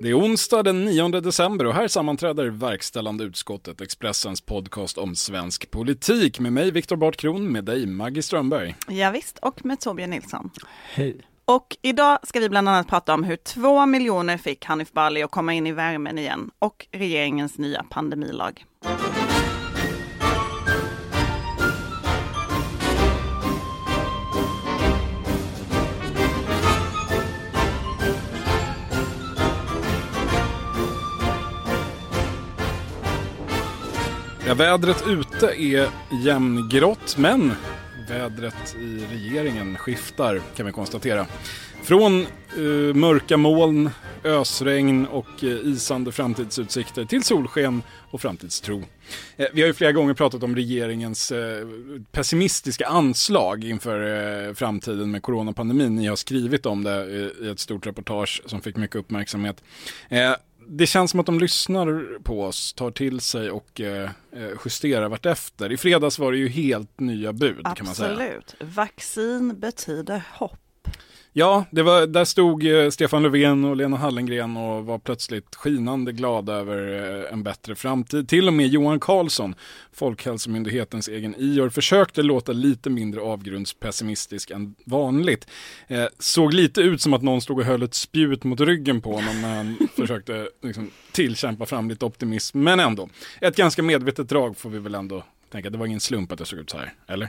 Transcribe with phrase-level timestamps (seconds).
[0.00, 5.70] Det är onsdag den 9 december och här sammanträder verkställande utskottet Expressens podcast om svensk
[5.70, 8.74] politik med mig Viktor Bartkron, med dig Maggie Strömberg.
[8.88, 10.50] Ja, visst, och med Torbjörn Nilsson.
[10.92, 11.16] Hej.
[11.44, 15.30] Och idag ska vi bland annat prata om hur två miljoner fick Hanif Bali att
[15.30, 18.64] komma in i värmen igen och regeringens nya pandemilag.
[34.46, 35.88] Ja, vädret ute är
[36.24, 37.52] jämngrått, men
[38.08, 41.26] vädret i regeringen skiftar kan vi konstatera.
[41.82, 42.26] Från
[42.58, 43.90] uh, mörka moln,
[44.24, 48.76] ösregn och uh, isande framtidsutsikter till solsken och framtidstro.
[48.76, 51.32] Uh, vi har ju flera gånger pratat om regeringens
[52.12, 55.96] pessimistiska anslag inför framtiden med coronapandemin.
[55.96, 59.62] Ni har skrivit om det i ett stort reportage som fick mycket uppmärksamhet
[60.68, 65.08] det känns som att de lyssnar på oss, tar till sig och eh, eh justerar
[65.08, 65.72] vartefter.
[65.72, 67.76] I fredags var det ju helt nya bud Absolut.
[67.76, 68.12] kan man säga.
[68.12, 68.54] Absolut.
[68.60, 70.60] Vaccin betyder hopp.
[71.36, 76.12] Ja, det var, där stod eh, Stefan Löfven och Lena Hallengren och var plötsligt skinande
[76.12, 78.28] glada över eh, en bättre framtid.
[78.28, 79.54] Till och med Johan Carlsson,
[79.92, 85.46] Folkhälsomyndighetens egen IOR, försökte låta lite mindre avgrundspessimistisk än vanligt.
[85.86, 89.12] Eh, såg lite ut som att någon stod och höll ett spjut mot ryggen på
[89.12, 92.60] honom när han försökte liksom, tillkämpa fram lite optimism.
[92.60, 93.08] Men ändå,
[93.40, 95.70] ett ganska medvetet drag får vi väl ändå tänka.
[95.70, 97.28] Det var ingen slump att det såg ut så här, eller?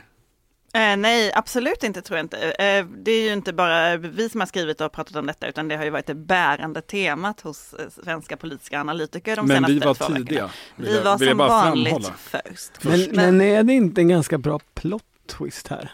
[0.76, 2.38] Eh, nej, absolut inte tror jag inte.
[2.38, 5.68] Eh, det är ju inte bara vi som har skrivit och pratat om detta, utan
[5.68, 9.74] det har ju varit det bärande temat hos eh, svenska politiska analytiker de men senaste
[9.74, 10.24] vi var två tidiga.
[10.26, 10.52] veckorna.
[10.76, 12.84] Vi var som vanligt först.
[12.84, 15.92] Men, men, är det inte en ganska bra plot twist här?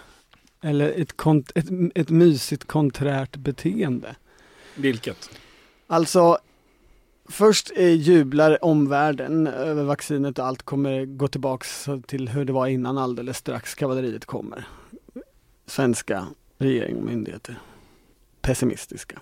[0.64, 1.66] Eller ett, kont ett,
[1.96, 4.16] ett mysigt konträrt beteende?
[4.76, 5.30] Vilket?
[5.88, 6.38] Alltså,
[7.26, 12.68] Först eh, jublar omvärlden över vaccinet och allt kommer gå tillbaks till hur det var
[12.68, 14.68] innan alldeles strax kavalleriet kommer.
[15.66, 17.58] Svenska regering och myndigheter
[18.42, 19.22] pessimistiska.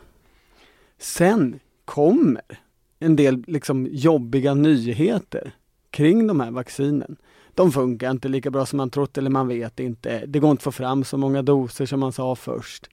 [0.97, 2.59] Sen kommer
[2.99, 5.51] en del liksom jobbiga nyheter
[5.89, 7.15] kring de här vaccinen.
[7.53, 10.25] De funkar inte lika bra som man trott eller man vet inte.
[10.25, 12.89] Det går inte att få fram så många doser som man sa först.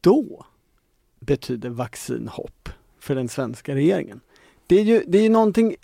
[0.00, 0.46] Då
[1.20, 2.68] betyder vaccin hopp
[3.04, 4.20] för den svenska regeringen.
[4.66, 5.76] Det är ju, det är ju någonting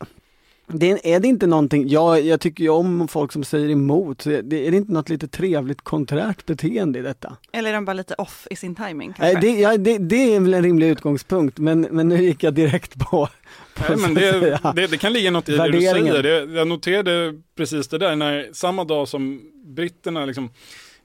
[0.73, 4.23] det är, är det inte någonting, jag, jag tycker ju om folk som säger emot,
[4.23, 7.37] så är det, är det inte något lite trevligt konträrt beteende i detta?
[7.53, 9.15] Eller är de bara lite off i sin timing?
[9.19, 12.55] Nej, det, ja, det, det, är väl en rimlig utgångspunkt, men, men nu gick jag
[12.55, 13.29] direkt på,
[13.75, 16.23] på Nej, men det, det, det, kan ligga något i det du säger.
[16.23, 20.51] Det, jag noterade precis det där, när samma dag som britterna liksom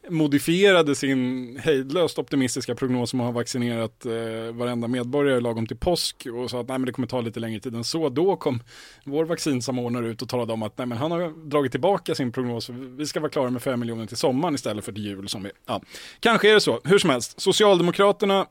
[0.09, 4.11] modifierade sin hejdlöst optimistiska prognos om att ha vaccinerat eh,
[4.53, 7.59] varenda medborgare lagom till påsk och sa att nej, men det kommer ta lite längre
[7.59, 8.09] tid än så.
[8.09, 8.59] Då kom
[9.03, 12.69] vår vaccinsamordnare ut och talade om att nej, men han har dragit tillbaka sin prognos.
[12.69, 15.29] Vi ska vara klara med 5 miljoner till sommaren istället för till jul.
[15.29, 15.81] Som vi, ja.
[16.19, 16.81] Kanske är det så.
[16.83, 18.47] Hur som helst, Socialdemokraterna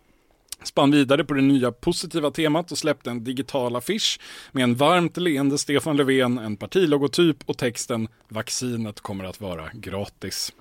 [0.62, 4.20] spann vidare på det nya positiva temat och släppte en digital affisch
[4.52, 10.52] med en varmt leende Stefan Löfven, en partilogotyp och texten “Vaccinet kommer att vara gratis”.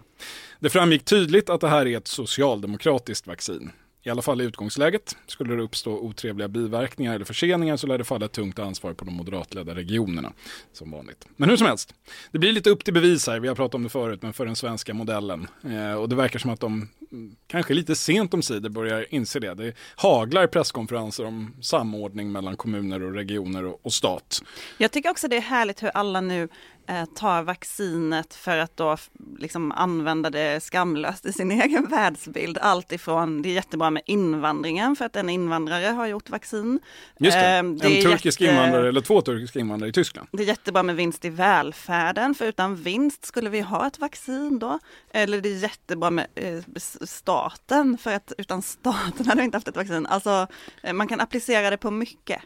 [0.59, 3.71] Det framgick tydligt att det här är ett socialdemokratiskt vaccin.
[4.05, 5.17] I alla fall i utgångsläget.
[5.27, 9.05] Skulle det uppstå otrevliga biverkningar eller förseningar så lär det falla ett tungt ansvar på
[9.05, 10.33] de moderatledda regionerna.
[10.73, 11.27] Som vanligt.
[11.35, 11.95] Men hur som helst.
[12.31, 14.45] Det blir lite upp till bevis här, vi har pratat om det förut, men för
[14.45, 15.47] den svenska modellen.
[15.63, 19.39] Eh, och det verkar som att de, mm, kanske lite sent om sidor, börjar inse
[19.39, 19.53] det.
[19.53, 24.43] Det haglar presskonferenser om samordning mellan kommuner och regioner och, och stat.
[24.77, 26.49] Jag tycker också det är härligt hur alla nu
[26.87, 28.97] Eh, tar vaccinet för att då
[29.39, 32.57] liksom använda det skamlöst i sin egen världsbild.
[32.57, 36.79] Allt ifrån, det är jättebra med invandringen för att en invandrare har gjort vaccin.
[37.19, 38.53] Just det, ehm, det en turkisk jätte...
[38.53, 40.27] invandrare eller två turkiska invandrare i Tyskland.
[40.31, 44.59] Det är jättebra med vinst i välfärden för utan vinst skulle vi ha ett vaccin
[44.59, 44.79] då.
[45.11, 46.63] Eller det är jättebra med eh,
[47.01, 50.05] staten för att utan staten hade vi inte haft ett vaccin.
[50.05, 50.47] Alltså
[50.83, 52.41] eh, man kan applicera det på mycket.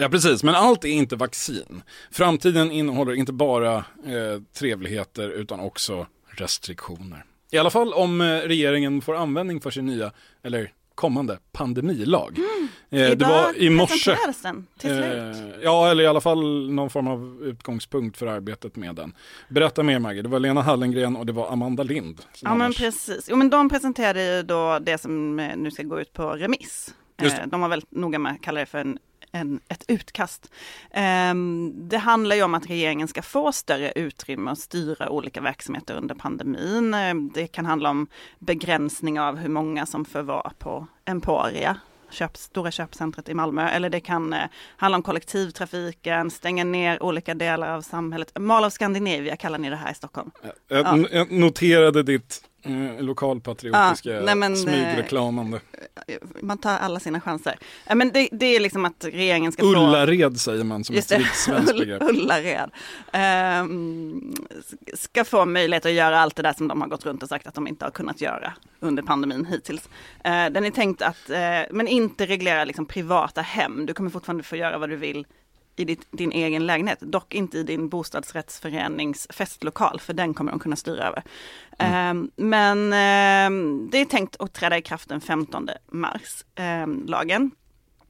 [0.00, 1.82] Ja precis, men allt är inte vaccin.
[2.10, 7.24] Framtiden innehåller inte bara eh, trevligheter utan också restriktioner.
[7.50, 10.12] I alla fall om eh, regeringen får användning för sin nya,
[10.42, 12.38] eller kommande pandemilag.
[12.38, 12.68] Mm.
[12.90, 14.16] Eh, det var i morse.
[14.82, 14.90] Eh,
[15.62, 19.12] ja, eller i alla fall någon form av utgångspunkt för arbetet med den.
[19.48, 22.20] Berätta mer Maggie, det var Lena Hallengren och det var Amanda Lind.
[22.40, 26.00] Ja men precis, jo men de presenterade ju då det som eh, nu ska gå
[26.00, 26.94] ut på remiss.
[27.46, 28.98] De var väldigt noga med att kalla det för en
[29.32, 30.52] en, ett utkast.
[31.30, 35.96] Um, det handlar ju om att regeringen ska få större utrymme att styra olika verksamheter
[35.96, 36.94] under pandemin.
[36.94, 38.06] Ehm, det kan handla om
[38.38, 41.76] begränsning av hur många som får vara på Emporia
[42.10, 43.68] köp, stora köpcentret i Malmö.
[43.68, 44.40] Eller det kan eh,
[44.76, 48.32] handla om kollektivtrafiken, stänga ner olika delar av samhället.
[48.38, 50.30] Mall of Scandinavia kallar ni det här i Stockholm.
[50.68, 50.98] Jag, ja.
[51.10, 55.60] jag noterade ditt eh, lokalpatriotiska ja, nej, smygreklamande.
[56.06, 57.58] Eh, man tar alla sina chanser.
[57.94, 60.38] Men det, det är liksom att regeringen ska Ullared få...
[60.38, 62.02] säger man som Just ett svenskt begrepp.
[62.02, 62.70] Ullared.
[63.62, 64.34] Um,
[64.94, 67.46] ska få möjlighet att göra allt det där som de har gått runt och sagt
[67.46, 69.84] att de inte har kunnat göra under pandemin hittills.
[69.86, 71.30] Uh, den är tänkt att,
[71.70, 73.86] men inte reglera liksom privata hem.
[73.86, 75.26] Du kommer fortfarande få göra vad du vill
[75.80, 80.60] i ditt, din egen lägenhet, dock inte i din bostadsrättsförenings festlokal, för den kommer de
[80.60, 81.22] kunna styra över.
[81.78, 82.18] Mm.
[82.18, 87.50] Uh, men uh, det är tänkt att träda i kraft den 15 mars, uh, lagen.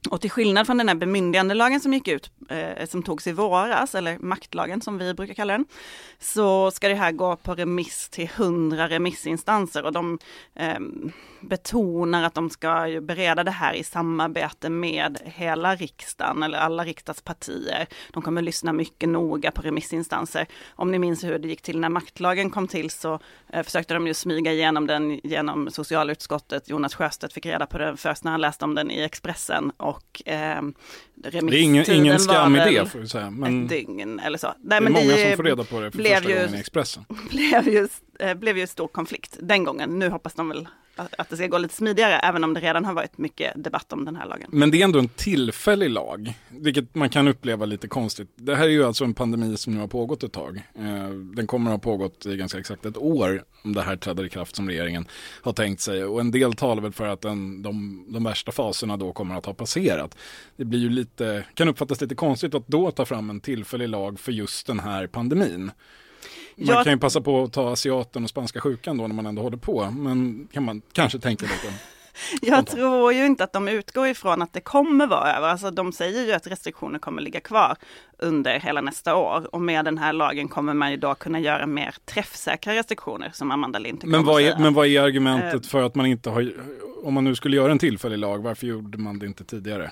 [0.09, 3.95] Och till skillnad från den här bemyndigandelagen som gick ut, eh, som togs i våras,
[3.95, 5.65] eller maktlagen som vi brukar kalla den,
[6.19, 10.19] så ska det här gå på remiss till hundra remissinstanser och de
[10.55, 10.79] eh,
[11.41, 17.87] betonar att de ska bereda det här i samarbete med hela riksdagen eller alla riksdagspartier.
[18.13, 20.47] De kommer lyssna mycket noga på remissinstanser.
[20.69, 23.19] Om ni minns hur det gick till när maktlagen kom till så
[23.49, 26.69] eh, försökte de ju smyga igenom den genom socialutskottet.
[26.69, 30.21] Jonas Sjöstedt fick reda på det först när han läste om den i Expressen och
[30.25, 30.61] eh,
[31.15, 33.29] det är ingen, ingen skam i det får vi säga.
[33.29, 34.47] Men ett dygn eller så.
[34.47, 36.55] Nej, det är men många det som får reda på det för första ju, gången
[36.55, 37.05] i Expressen.
[37.29, 37.87] Blev ju,
[38.19, 39.99] eh, blev ju stor konflikt den gången.
[39.99, 40.67] Nu hoppas de väl
[41.17, 44.05] att det ska gå lite smidigare, även om det redan har varit mycket debatt om
[44.05, 44.49] den här lagen.
[44.51, 48.29] Men det är ändå en tillfällig lag, vilket man kan uppleva lite konstigt.
[48.35, 50.63] Det här är ju alltså en pandemi som nu har pågått ett tag.
[50.75, 54.25] Eh, den kommer att ha pågått i ganska exakt ett år om det här träder
[54.25, 55.05] i kraft som regeringen
[55.41, 56.05] har tänkt sig.
[56.05, 59.45] Och en del talar väl för att den, de, de värsta faserna då kommer att
[59.45, 60.17] ha passerat.
[60.55, 64.19] Det blir ju lite, kan uppfattas lite konstigt att då ta fram en tillfällig lag
[64.19, 65.71] för just den här pandemin.
[66.59, 66.83] Man jag...
[66.83, 69.57] kan ju passa på att ta asiaten och spanska sjukan då när man ändå håller
[69.57, 69.91] på.
[69.91, 71.73] Men kan man kanske tänka lite.
[72.41, 75.47] Jag tror ju inte att de utgår ifrån att det kommer vara över.
[75.47, 77.77] Alltså de säger ju att restriktioner kommer ligga kvar
[78.17, 79.55] under hela nästa år.
[79.55, 83.51] Och med den här lagen kommer man ju då kunna göra mer träffsäkra restriktioner som
[83.51, 86.53] Amanda Lind men vad, är, men vad är argumentet uh, för att man inte har,
[87.03, 89.91] om man nu skulle göra en tillfällig lag, varför gjorde man det inte tidigare?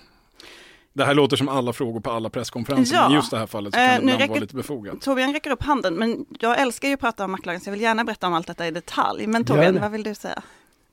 [0.98, 3.04] Det här låter som alla frågor på alla presskonferenser, ja.
[3.04, 5.02] men just det här fallet så kan eh, det ibland vara lite befogat.
[5.02, 7.82] Torbjörn räcker upp handen, men jag älskar ju att prata om maktlagen, så jag vill
[7.82, 9.28] gärna berätta om allt detta i detalj.
[9.28, 10.44] Men Torbjörn, vad vill du säga?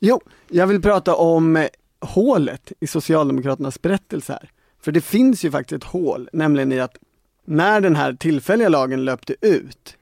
[0.00, 1.66] Jo, jag vill prata om eh,
[2.00, 4.50] hålet i Socialdemokraternas berättelse här.
[4.82, 6.96] För det finns ju faktiskt ett hål, nämligen i att
[7.44, 9.96] när den här tillfälliga lagen löpte ut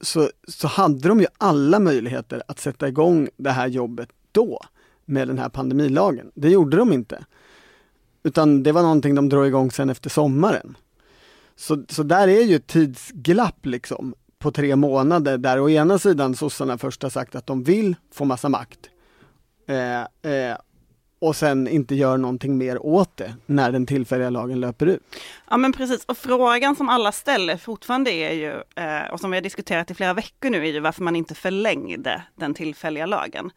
[0.00, 4.60] så, så hade de ju alla möjligheter att sätta igång det här jobbet då
[5.04, 6.30] med den här pandemilagen.
[6.34, 7.24] Det gjorde de inte.
[8.22, 10.76] Utan det var någonting de drog igång sen efter sommaren.
[11.56, 16.34] Så, så där är ju ett tidsglapp liksom på tre månader där å ena sidan
[16.34, 18.78] sossarna först har sagt att de vill få massa makt.
[19.66, 20.00] Eh,
[20.32, 20.56] eh,
[21.20, 25.02] och sen inte gör någonting mer åt det när den tillfälliga lagen löper ut.
[25.50, 28.50] Ja men precis, och frågan som alla ställer fortfarande är ju,
[28.84, 31.34] eh, och som vi har diskuterat i flera veckor nu, är ju varför man inte
[31.34, 33.50] förlängde den tillfälliga lagen.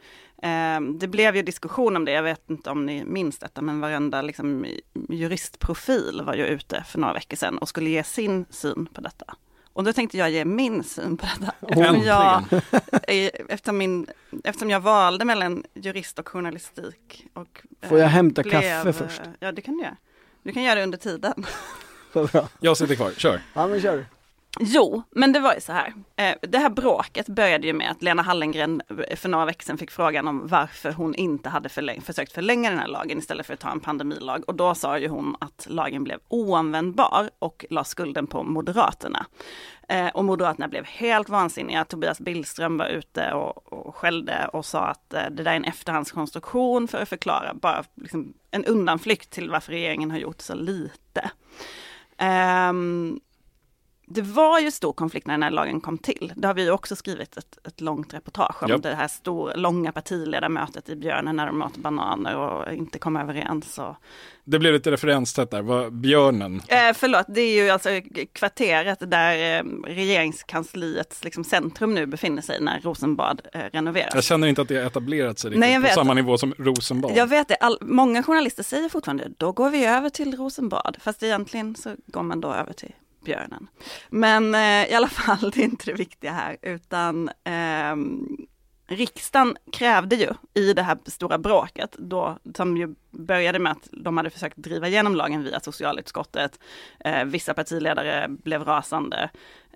[0.43, 3.79] Eh, det blev ju diskussion om det, jag vet inte om ni minns detta, men
[3.79, 4.65] varenda liksom,
[5.09, 9.25] juristprofil var ju ute för några veckor sedan och skulle ge sin syn på detta.
[9.73, 11.53] Och då tänkte jag ge min syn på detta.
[11.67, 12.43] Eftersom jag,
[13.49, 14.07] eftersom, min,
[14.43, 17.25] eftersom jag valde mellan jurist och journalistik.
[17.33, 19.21] Och, Får jag hämta blev, kaffe först?
[19.39, 19.97] Ja, det kan du göra.
[20.43, 21.45] Du kan göra det under tiden.
[22.59, 23.41] Jag sitter kvar, kör.
[23.53, 24.05] Ja, men kör.
[24.59, 25.93] Jo, men det var ju så här.
[26.15, 29.77] Eh, det här bråket började ju med att Lena Hallengren eh, för några veckor sedan
[29.77, 33.53] fick frågan om varför hon inte hade förläng försökt förlänga den här lagen istället för
[33.53, 34.43] att ta en pandemilag.
[34.47, 39.25] Och då sa ju hon att lagen blev oanvändbar och la skulden på Moderaterna.
[39.89, 41.85] Eh, och Moderaterna blev helt vansinniga.
[41.85, 46.87] Tobias Billström var ute och, och skällde och sa att det där är en efterhandskonstruktion
[46.87, 51.31] för att förklara, bara liksom en undanflykt till varför regeringen har gjort så lite.
[52.69, 53.19] Um,
[54.05, 56.33] det var ju stor konflikt när den här lagen kom till.
[56.35, 58.69] Det har vi också skrivit ett, ett långt reportage om.
[58.69, 58.83] Yep.
[58.83, 63.79] Det här stor, långa partiledarmötet i Björnen när de åt bananer och inte kom överens.
[63.79, 63.95] Och...
[64.43, 66.61] Det blev lite referenstätt där, vad Björnen?
[66.67, 67.89] Eh, förlåt, det är ju alltså
[68.33, 74.15] kvarteret där eh, regeringskansliets liksom, centrum nu befinner sig när Rosenbad eh, renoveras.
[74.15, 77.11] Jag känner inte att det har etablerat sig Nej, på samma nivå som Rosenbad.
[77.15, 80.97] Jag vet det, All, många journalister säger fortfarande, då går vi över till Rosenbad.
[80.99, 83.67] Fast egentligen så går man då över till björnen.
[84.09, 87.95] Men eh, i alla fall, det är inte det viktiga här, utan eh,
[88.87, 94.17] riksdagen krävde ju i det här stora bråket, då, som ju började med att de
[94.17, 96.59] hade försökt driva igenom lagen via socialutskottet.
[96.99, 99.29] Eh, vissa partiledare blev rasande.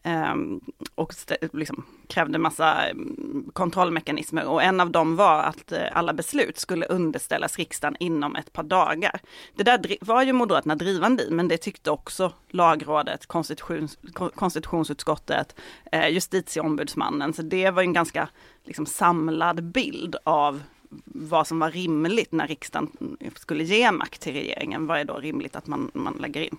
[0.03, 0.61] Ehm,
[0.95, 1.13] och
[1.53, 6.85] liksom krävde massa mm, kontrollmekanismer och en av dem var att eh, alla beslut skulle
[6.85, 9.19] underställas riksdagen inom ett par dagar.
[9.55, 15.55] Det där var ju Moderaterna drivande i, men det tyckte också lagrådet, konstitutions, konstitutionsutskottet,
[15.91, 18.29] eh, justitieombudsmannen, så det var en ganska
[18.63, 20.61] liksom, samlad bild av
[21.05, 24.87] vad som var rimligt när riksdagen mm, skulle ge makt till regeringen.
[24.87, 26.57] Vad är då rimligt att man, man lägger in?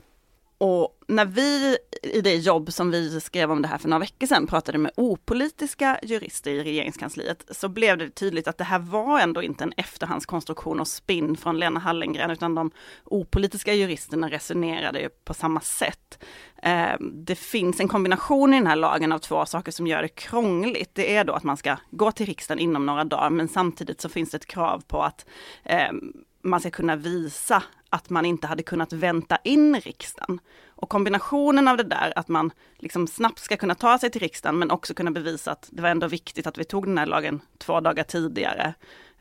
[0.58, 1.78] Och när vi
[2.08, 4.92] i det jobb som vi skrev om det här för några veckor sedan pratade med
[4.96, 9.72] opolitiska jurister i regeringskansliet så blev det tydligt att det här var ändå inte en
[9.76, 12.70] efterhandskonstruktion och spinn från Lena Hallengren utan de
[13.04, 16.24] opolitiska juristerna resonerade ju på samma sätt.
[16.62, 20.08] Ehm, det finns en kombination i den här lagen av två saker som gör det
[20.08, 20.90] krångligt.
[20.94, 24.08] Det är då att man ska gå till riksdagen inom några dagar men samtidigt så
[24.08, 25.26] finns det ett krav på att
[25.64, 30.40] ehm, man ska kunna visa att man inte hade kunnat vänta in riksdagen.
[30.68, 34.58] Och kombinationen av det där, att man liksom snabbt ska kunna ta sig till riksdagen
[34.58, 37.40] men också kunna bevisa att det var ändå viktigt att vi tog den här lagen
[37.58, 38.74] två dagar tidigare.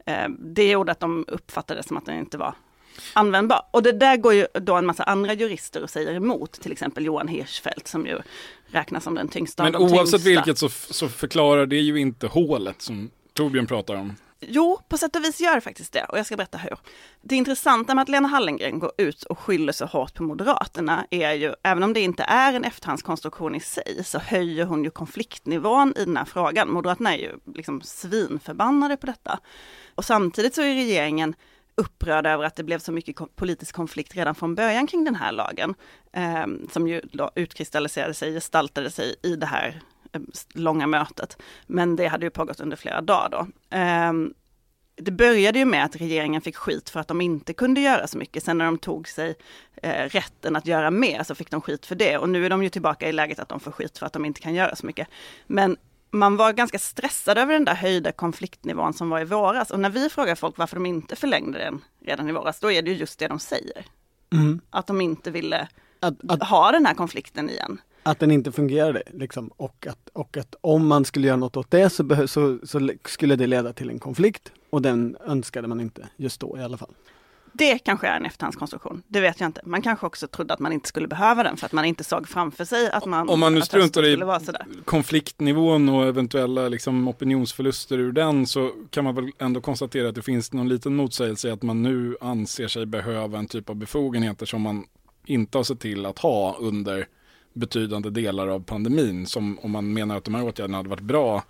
[0.06, 2.56] Eh, det gjorde att de uppfattade det som att den inte var
[3.14, 3.62] användbar.
[3.72, 7.06] Och det där går ju då en massa andra jurister och säger emot, till exempel
[7.06, 8.20] Johan Hirschfeldt som ju
[8.68, 10.30] räknas som den tyngsta Men oavsett tyngsta.
[10.30, 14.16] vilket så, så förklarar det ju inte hålet som Torbjörn pratar om.
[14.40, 16.78] Jo, på sätt och vis gör det faktiskt det och jag ska berätta hur.
[17.22, 21.34] Det intressanta med att Lena Hallengren går ut och skyller så hårt på Moderaterna är
[21.34, 25.94] ju, även om det inte är en efterhandskonstruktion i sig, så höjer hon ju konfliktnivån
[25.98, 26.72] i den här frågan.
[26.72, 29.40] Moderaterna är ju liksom svinförbannade på detta.
[29.96, 31.36] Och samtidigt så är regeringen
[31.76, 35.32] upprörd över att det blev så mycket politisk konflikt redan från början kring den här
[35.32, 35.76] lagen,
[36.14, 39.82] eh, som ju då utkristalliserade sig, gestaltade sig i det här
[40.54, 41.38] långa mötet.
[41.68, 43.48] Men det hade ju pågått under flera dagar då.
[43.70, 44.34] Ehm,
[44.96, 48.18] det började ju med att regeringen fick skit för att de inte kunde göra så
[48.18, 48.44] mycket.
[48.44, 49.36] Sen när de tog sig
[49.76, 52.18] eh, rätten att göra mer så fick de skit för det.
[52.18, 54.26] Och nu är de ju tillbaka i läget att de får skit för att de
[54.26, 55.08] inte kan göra så mycket.
[55.48, 55.78] Men
[56.12, 59.72] man var ganska stressad över den där höjda konfliktnivån som var i våras.
[59.72, 62.82] Och när vi frågar folk varför de inte förlängde den redan i våras, då är
[62.82, 63.86] det ju just det de säger.
[64.34, 64.62] Mm.
[64.70, 65.68] Att de inte ville
[66.00, 67.82] att, att, ha den här konflikten igen.
[68.08, 71.72] Att den inte fungerade liksom och att, och att om man skulle göra något åt
[71.72, 76.08] det så, så, så skulle det leda till en konflikt och den önskade man inte
[76.18, 76.94] just då i alla fall.
[77.54, 79.62] Det kanske är en efterhandskonstruktion, det vet jag inte.
[79.66, 82.28] Man kanske också trodde att man inte skulle behöva den för att man inte såg
[82.28, 83.30] framför sig att man...
[83.30, 84.24] Om man nu struntar i
[84.86, 90.22] konfliktnivån och eventuella liksom, opinionsförluster ur den så kan man väl ändå konstatera att det
[90.22, 94.46] finns någon liten motsägelse i att man nu anser sig behöva en typ av befogenheter
[94.46, 94.86] som man
[95.26, 97.08] inte har sett till att ha under
[97.58, 99.26] betydande delar av pandemin.
[99.26, 101.44] Som om man menar att de här åtgärderna hade varit bra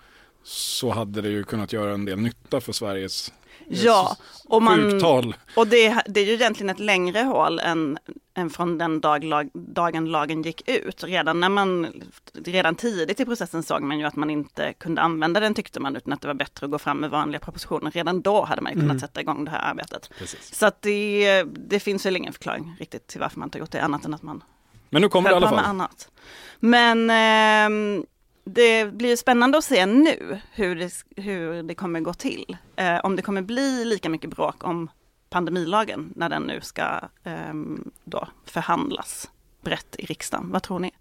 [0.43, 3.31] så hade det ju kunnat göra en del nytta för Sveriges
[3.69, 5.01] Ja, och, man,
[5.55, 7.97] och det, det, är ju egentligen ett längre hål än,
[8.33, 11.03] än från den dag, lag, dagen lagen gick ut.
[11.03, 11.87] Redan, när man,
[12.33, 15.95] redan tidigt i processen såg man ju att man inte kunde använda den tyckte man,
[15.95, 17.91] utan att det var bättre att gå fram med vanliga propositioner.
[17.91, 18.99] Redan då hade man ju kunnat mm.
[18.99, 20.09] sätta igång det här arbetet.
[20.19, 20.55] Precis.
[20.55, 23.81] Så att det, det finns väl ingen förklaring riktigt till varför man inte gjort det,
[23.81, 24.43] annat än att man
[24.89, 25.59] men nu kommer det i alla fall.
[25.59, 26.09] Annat.
[26.59, 28.03] Men eh,
[28.43, 32.57] det blir spännande att se nu hur det, hur det kommer gå till.
[32.75, 34.89] Eh, om det kommer bli lika mycket bråk om
[35.29, 37.53] pandemilagen när den nu ska eh,
[38.03, 39.29] då förhandlas
[39.61, 40.51] brett i riksdagen.
[40.51, 40.91] Vad tror ni?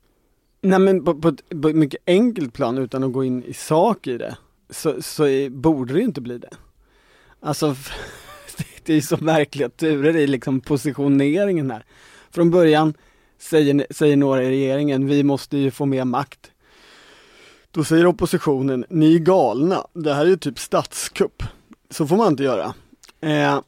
[0.61, 3.55] Nej men på, på, ett, på ett mycket enkelt plan utan att gå in i
[3.55, 4.37] sak i det
[4.71, 6.51] så, så är, borde det inte bli det.
[7.41, 7.77] Alltså
[8.85, 11.85] det är så märkliga turer i liksom positioneringen här.
[12.31, 12.95] Från början
[13.39, 16.51] säger, säger några i regeringen, vi måste ju få mer makt.
[17.71, 21.43] Då säger oppositionen, ni är galna, det här är ju typ statskupp.
[21.91, 22.75] Så får man inte göra.
[23.21, 23.61] Eh,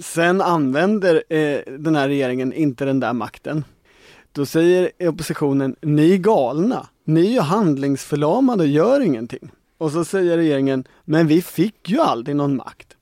[0.00, 3.64] sen använder eh, den här regeringen inte den där makten.
[4.32, 9.50] Då säger oppositionen, ni är galna, ni är ju handlingsförlamade och gör ingenting.
[9.78, 12.95] Och så säger regeringen, men vi fick ju aldrig någon makt.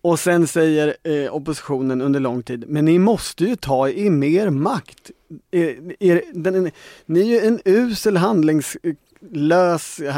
[0.00, 4.50] Och sen säger eh, oppositionen under lång tid, men ni måste ju ta i mer
[4.50, 5.10] makt.
[5.50, 6.70] Er, er, den,
[7.06, 10.16] ni är ju en usel handlingslös, eh,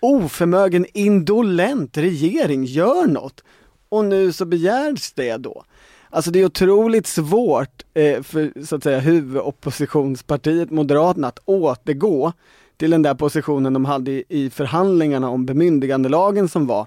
[0.00, 3.44] oförmögen, indolent regering, gör något.
[3.88, 5.64] Och nu så begärs det då.
[6.10, 12.32] Alltså det är otroligt svårt eh, för så att säga huvudoppositionspartiet Moderaterna att återgå
[12.76, 16.86] till den där positionen de hade i, i förhandlingarna om bemyndigandelagen som var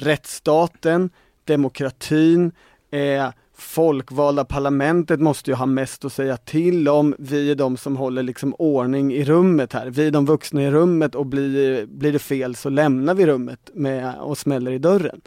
[0.00, 1.10] rättsstaten,
[1.44, 2.52] demokratin,
[2.90, 7.14] eh, folkvalda parlamentet måste ju ha mest att säga till om.
[7.18, 9.90] Vi är de som håller liksom ordning i rummet här.
[9.90, 13.70] Vi är de vuxna i rummet och blir, blir det fel så lämnar vi rummet
[13.74, 15.20] med, och smäller i dörren.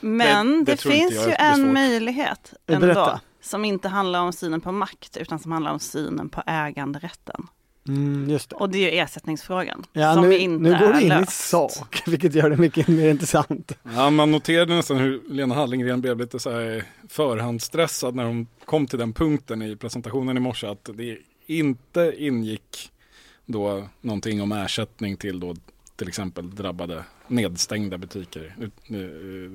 [0.00, 2.86] Men det, det, det finns ju en möjlighet ändå.
[2.86, 3.20] Berätta.
[3.40, 7.46] Som inte handlar om synen på makt utan som handlar om synen på äganderätten.
[7.88, 8.56] Mm, just det.
[8.56, 9.84] Och det är ju ersättningsfrågan.
[9.92, 11.30] Ja, som nu, inte nu går är du in löst.
[11.30, 13.72] i sak, vilket gör det mycket mer intressant.
[13.94, 18.86] Ja, man noterade nästan hur Lena Hallengren blev lite så här förhandsstressad när hon kom
[18.86, 22.90] till den punkten i presentationen i morse att det inte ingick
[23.46, 25.54] då någonting om ersättning till då
[25.96, 28.96] till exempel drabbade nedstängda butiker, ut- eh,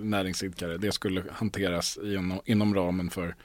[0.06, 0.78] näringsidkare.
[0.78, 3.36] Det skulle hanteras inom, inom ramen för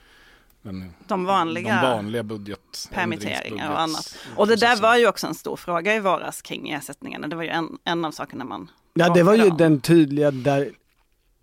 [0.65, 4.19] den, De vanliga de vanliga budget permitteringar och annat.
[4.37, 7.29] Och det där var ju också en stor fråga i våras kring ersättningarna.
[7.29, 9.57] Det var ju en, en av sakerna man Ja, det var ju om.
[9.57, 10.71] den tydliga där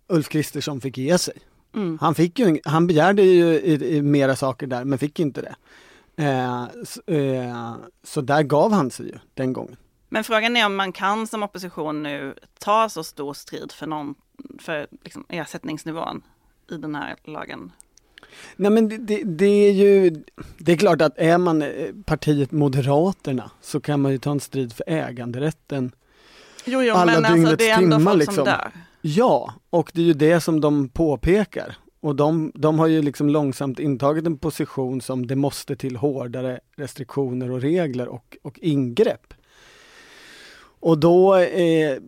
[0.08, 1.34] Ulf Kristersson fick ge sig.
[1.74, 1.98] Mm.
[2.00, 5.54] Han, fick ju, han begärde ju i, i mera saker där, men fick inte det.
[6.16, 9.76] Eh, så, eh, så där gav han sig ju den gången.
[10.08, 14.14] Men frågan är om man kan som opposition nu ta så stor strid för, någon,
[14.58, 16.22] för liksom ersättningsnivån
[16.70, 17.72] i den här lagen.
[18.56, 20.22] Nej men det, det, det är ju,
[20.58, 21.68] det är klart att är man eh,
[22.04, 25.92] partiet Moderaterna så kan man ju ta en strid för äganderätten.
[26.64, 28.34] Jo, jo, Alla men alltså det är ändå timmar, folk liksom.
[28.34, 28.70] som dör.
[29.00, 31.76] Ja, och det är ju det som de påpekar.
[32.00, 36.60] Och de, de har ju liksom långsamt intagit en position som det måste till hårdare
[36.76, 39.34] restriktioner och regler och, och ingrepp.
[40.80, 41.98] Och då eh,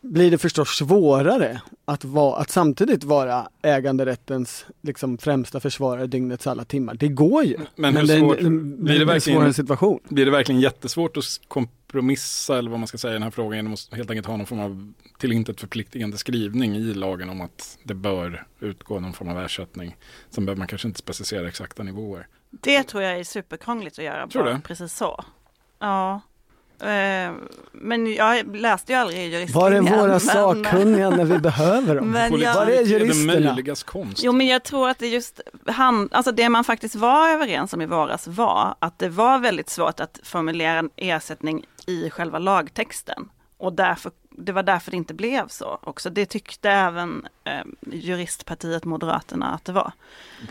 [0.00, 6.64] blir det förstås svårare att, va, att samtidigt vara äganderättens liksom, främsta försvarare dygnets alla
[6.64, 6.94] timmar.
[6.94, 7.56] Det går ju.
[7.76, 10.00] Men hur det är en- svårt- en- blir det en verkligen- svårare situation.
[10.08, 13.56] Blir det verkligen jättesvårt att kompromissa eller vad man ska säga i den här frågan
[13.56, 17.40] genom att helt enkelt ha någon form av till intet förpliktigande skrivning i lagen om
[17.40, 19.96] att det bör utgå någon form av ersättning.
[20.30, 22.26] Sen behöver man kanske inte specificera exakta nivåer.
[22.50, 24.26] Det tror jag är superkrångligt att göra.
[24.28, 24.60] Tror bara du?
[24.60, 25.24] Precis så.
[25.78, 26.20] Ja.
[26.82, 27.32] Eh,
[27.72, 29.84] Men jag läste ju aldrig juristlinjen.
[29.84, 32.10] Var är våra men- sakkunniga när vi behöver dem?
[32.10, 33.32] Men jag- Var är är det juristerna?
[33.50, 34.22] möjligas konst.
[34.24, 37.82] Jo men jag tror att det just han, alltså det man faktiskt var överens om
[37.82, 43.28] i våras var att det var väldigt svårt att formulera en ersättning i själva lagtexten.
[43.58, 46.10] Och därför, det var därför det inte blev så också.
[46.10, 49.92] Det tyckte även eh, juristpartiet Moderaterna att det var.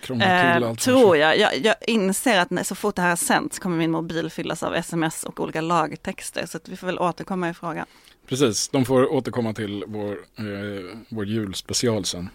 [0.09, 1.39] Eh, tror jag.
[1.39, 1.57] jag.
[1.57, 4.75] Jag inser att när, så fort det här har sänts kommer min mobil fyllas av
[4.75, 6.45] sms och olika lagtexter.
[6.45, 7.85] Så vi får väl återkomma i frågan.
[8.27, 12.29] Precis, de får återkomma till vår, eh, vår julspecial sen.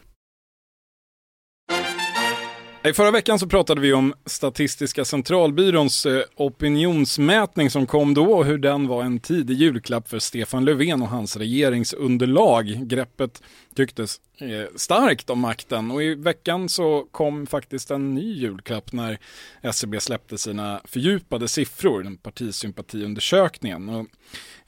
[2.88, 8.44] I förra veckan så pratade vi om Statistiska centralbyråns eh, opinionsmätning som kom då och
[8.44, 12.66] hur den var en tidig julklapp för Stefan Löfven och hans regeringsunderlag.
[12.66, 13.42] Greppet
[13.74, 19.18] tycktes eh, starkt om makten och i veckan så kom faktiskt en ny julklapp när
[19.62, 23.88] SCB släppte sina fördjupade siffror, den partisympatiundersökningen.
[23.88, 24.06] Och,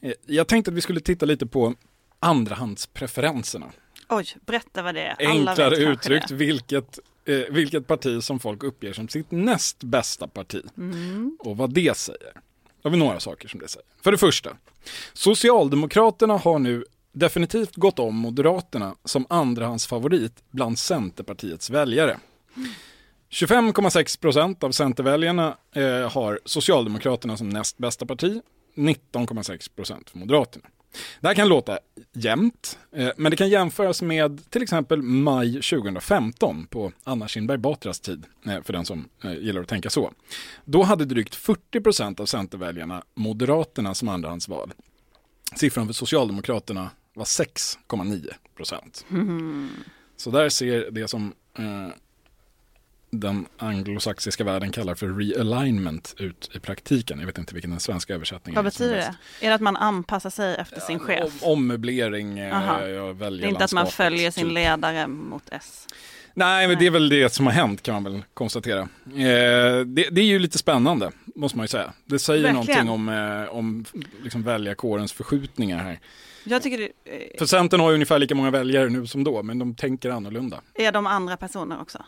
[0.00, 1.74] eh, jag tänkte att vi skulle titta lite på
[2.20, 3.66] andrahandspreferenserna.
[4.08, 5.26] Oj, berätta vad det är.
[5.26, 6.30] Alla Enklare det.
[6.30, 10.62] vilket, eh, vilket parti som folk uppger som sitt näst bästa parti.
[10.76, 11.36] Mm.
[11.40, 12.32] Och vad det säger.
[12.82, 13.86] Då har vi några saker som det säger.
[14.02, 14.56] För det första,
[15.12, 22.18] Socialdemokraterna har nu definitivt gått om Moderaterna som andrahandsfavorit bland Centerpartiets väljare.
[23.30, 28.40] 25,6 procent av Centerväljarna eh, har Socialdemokraterna som näst bästa parti,
[28.74, 30.64] 19,6 procent för Moderaterna.
[31.20, 31.78] Det här kan låta
[32.12, 38.00] jämnt, eh, men det kan jämföras med till exempel maj 2015 på Anna Kinberg Batras
[38.00, 40.12] tid, eh, för den som eh, gillar att tänka så.
[40.64, 44.72] Då hade drygt 40 procent av Centerväljarna Moderaterna som andrahandsval.
[45.56, 49.06] Siffran för Socialdemokraterna var 6,9 procent.
[50.16, 51.88] Så där ser det som eh,
[53.10, 57.18] den anglosaxiska världen kallar för realignment ut i praktiken.
[57.18, 59.18] Jag vet inte vilken den svenska översättningen Vad är som betyder bäst.
[59.40, 59.46] det?
[59.46, 61.42] Är det att man anpassar sig efter sin chef?
[61.42, 64.52] Om, ommöblering, eh, jag väljer Det är inte att man följer sin typ.
[64.54, 65.86] ledare mot S.
[66.34, 68.80] Nej, men det är väl det som har hänt kan man väl konstatera.
[68.80, 68.88] Eh,
[69.86, 71.92] det, det är ju lite spännande, måste man ju säga.
[72.04, 72.86] Det säger Verkligen.
[72.86, 73.84] någonting om, eh, om
[74.22, 76.00] liksom väljarkårens förskjutningar här.
[76.44, 76.84] Jag tycker det
[77.32, 80.10] eh, För Centern har ju ungefär lika många väljare nu som då, men de tänker
[80.10, 80.60] annorlunda.
[80.74, 82.04] är de andra personer också.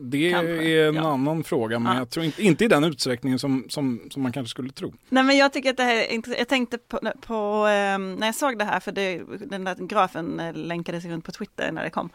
[0.00, 1.12] Det Kanske, är en ja.
[1.12, 1.98] annan fråga, men Ja.
[1.98, 4.92] jag tror inte, inte i den utsträckningen som, som, som man kanske skulle tro.
[5.08, 6.38] Nej men jag tycker att det här är intressant.
[6.38, 10.40] Jag tänkte på, på ehm, när jag såg det här, för det, den där grafen
[10.40, 12.10] eh, länkades runt på Twitter när det kom.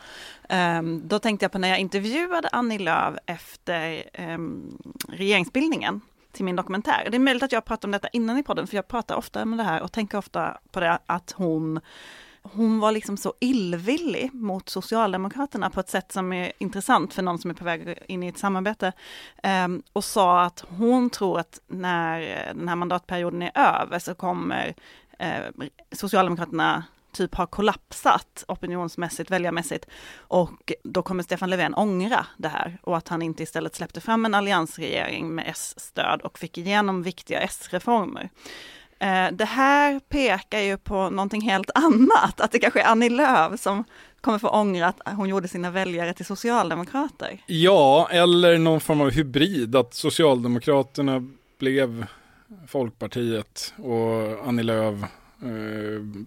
[0.49, 4.77] Ehm, då tänkte jag på när jag intervjuade Annie Lööf efter ehm,
[5.09, 7.07] regeringsbildningen till min dokumentär.
[7.11, 9.43] Det är möjligt att jag pratar om detta innan i podden, för jag pratar ofta
[9.43, 11.79] om det här och tänker ofta på det att hon
[12.41, 17.39] hon var liksom så illvillig mot Socialdemokraterna på ett sätt som är intressant för någon
[17.39, 18.93] som är på väg in i ett samarbete.
[19.43, 22.19] Ehm, och sa att hon tror att när
[22.55, 24.73] den här mandatperioden är över så kommer
[25.19, 29.85] eh, Socialdemokraterna typ har kollapsat opinionsmässigt, väljarmässigt.
[30.15, 34.25] Och då kommer Stefan Löfven ångra det här och att han inte istället släppte fram
[34.25, 38.29] en alliansregering med S-stöd och fick igenom viktiga S-reformer.
[39.01, 43.59] Eh, det här pekar ju på någonting helt annat, att det kanske är Annie Lööf
[43.59, 43.83] som
[44.21, 47.41] kommer få ångra att hon gjorde sina väljare till socialdemokrater.
[47.45, 51.27] Ja, eller någon form av hybrid, att Socialdemokraterna
[51.59, 52.05] blev
[52.67, 55.03] Folkpartiet och Annie Lööf
[55.41, 56.23] eh,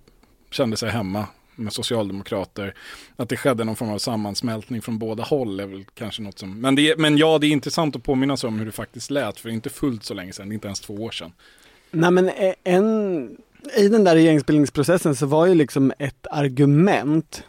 [0.50, 2.74] kände sig hemma med socialdemokrater.
[3.16, 6.60] Att det skedde någon form av sammansmältning från båda håll är väl kanske något som,
[6.60, 9.40] men, det, men ja, det är intressant att påminna sig om hur det faktiskt lät,
[9.40, 11.32] för det är inte fullt så länge sedan, det är inte ens två år sedan.
[11.94, 13.36] Nej men eh, en,
[13.76, 17.42] i den där regeringsbildningsprocessen så var ju liksom ett argument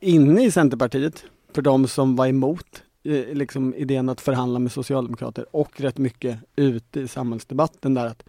[0.00, 5.46] inne i Centerpartiet för de som var emot eh, liksom idén att förhandla med socialdemokrater
[5.50, 8.22] och rätt mycket ute i samhällsdebatten där att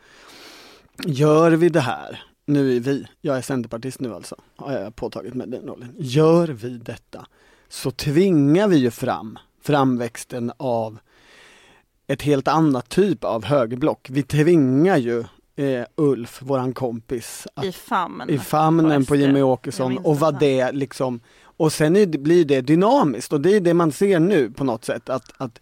[1.06, 5.34] gör vi det här, nu är vi, jag är centerpartist nu alltså, har jag påtagit
[5.34, 5.96] mig den rollen.
[5.98, 7.26] Gör vi detta
[7.70, 11.00] så tvingar vi ju fram framväxten av
[12.08, 14.08] ett helt annat typ av högerblock.
[14.12, 15.24] Vi tvingar ju
[15.56, 20.72] eh, Ulf, våran kompis, att, i famnen, i famnen på Jimmy Åkesson och vad det
[20.72, 21.20] liksom
[21.58, 24.86] och sen är, blir det dynamiskt och det är det man ser nu på något
[24.86, 25.60] sätt att, att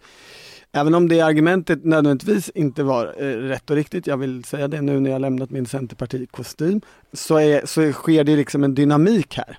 [0.75, 4.81] Även om det argumentet nödvändigtvis inte var eh, rätt och riktigt, jag vill säga det
[4.81, 6.81] nu när jag lämnat min Centerpartikostym,
[7.13, 9.57] så, är, så sker det liksom en dynamik här.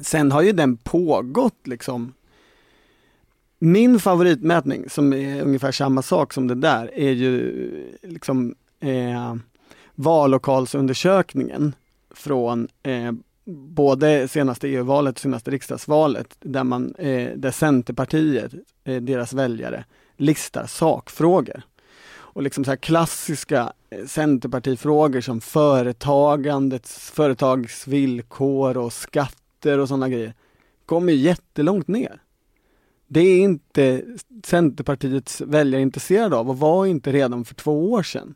[0.00, 2.12] Sen har ju den pågått liksom.
[3.58, 7.52] Min favoritmätning som är ungefär samma sak som det där är ju
[8.02, 9.34] liksom eh,
[9.98, 11.74] vallokalsundersökningen
[12.10, 13.12] från eh,
[13.50, 18.52] både senaste EU-valet och senaste riksdagsvalet där man, eh, där Centerpartiet,
[18.84, 19.84] eh, deras väljare,
[20.16, 21.62] listar sakfrågor.
[22.10, 30.34] Och liksom så här klassiska eh, Centerpartifrågor som företagandets, företagsvillkor och skatter och sådana grejer
[30.86, 32.22] kommer jättelångt ner.
[33.06, 34.02] Det är inte
[34.44, 38.34] Centerpartiets väljare intresserade av och var inte redan för två år sedan.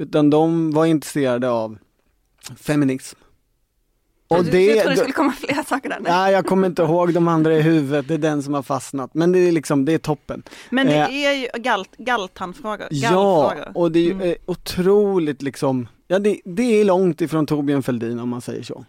[0.00, 1.78] Utan de var intresserade av
[2.56, 3.18] feminism.
[4.28, 6.00] Och du, det, jag trodde det skulle komma fler saker där.
[6.00, 9.14] Nej, jag kommer inte ihåg de andra i huvudet, det är den som har fastnat.
[9.14, 10.42] Men det är liksom, det är toppen.
[10.70, 12.88] Men det eh, är ju galt, galtanfrågor.
[12.90, 14.30] Ja, och det är mm.
[14.30, 18.84] Eh, otroligt liksom, ja det, det är långt ifrån Torbjörn Fälldin om man säger så.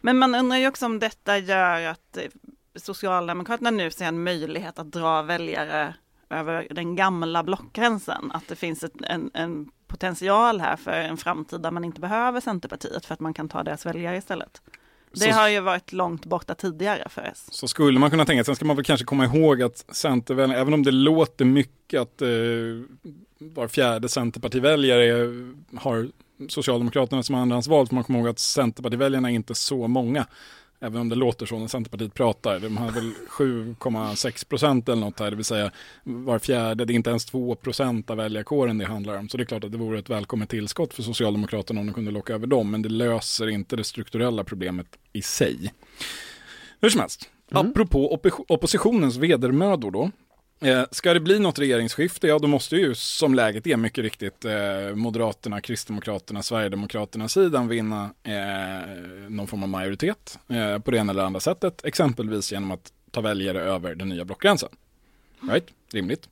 [0.00, 2.22] Men man undrar ju också om detta gör att eh,
[2.76, 5.94] Socialdemokraterna nu ser en möjlighet att dra väljare
[6.30, 8.30] över den gamla blockgränsen.
[8.32, 12.40] Att det finns ett, en, en potential här för en framtid där man inte behöver
[12.40, 14.62] Centerpartiet för att man kan ta deras väljare istället.
[15.12, 17.46] Det har ju varit långt borta tidigare för S.
[17.50, 20.74] Så skulle man kunna tänka, sen ska man väl kanske komma ihåg att Centerväljare, även
[20.74, 22.28] om det låter mycket att eh,
[23.38, 25.32] var fjärde Centerpartiväljare
[25.76, 26.08] har
[26.48, 30.26] Socialdemokraterna som andrahandsval, får man komma ihåg att Centerpartiväljarna är inte så många.
[30.80, 32.60] Även om det låter så när Centerpartiet pratar.
[32.60, 35.70] De har väl 7,6 procent eller något här, det vill säga
[36.04, 39.28] var fjärde, det är inte ens 2 procent av väljarkåren det handlar om.
[39.28, 42.10] Så det är klart att det vore ett välkommet tillskott för Socialdemokraterna om de kunde
[42.10, 45.72] locka över dem, men det löser inte det strukturella problemet i sig.
[46.80, 47.70] Hur som helst, mm.
[47.70, 50.10] apropå op oppositionens vedermödor då,
[50.60, 54.44] Eh, ska det bli något regeringsskifte, ja då måste ju som läget är mycket riktigt
[54.44, 58.88] eh, Moderaterna, Kristdemokraterna, Sverigedemokraterna sidan vinna eh,
[59.28, 63.20] någon form av majoritet eh, på det ena eller andra sättet, exempelvis genom att ta
[63.20, 64.68] väljare över den nya blockgränsen.
[65.50, 65.66] Right?
[65.92, 66.28] Rimligt.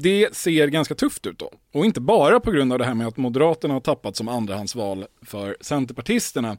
[0.00, 1.52] Det ser ganska tufft ut då.
[1.72, 5.06] Och inte bara på grund av det här med att Moderaterna har tappat som andrahandsval
[5.22, 6.56] för Centerpartisterna.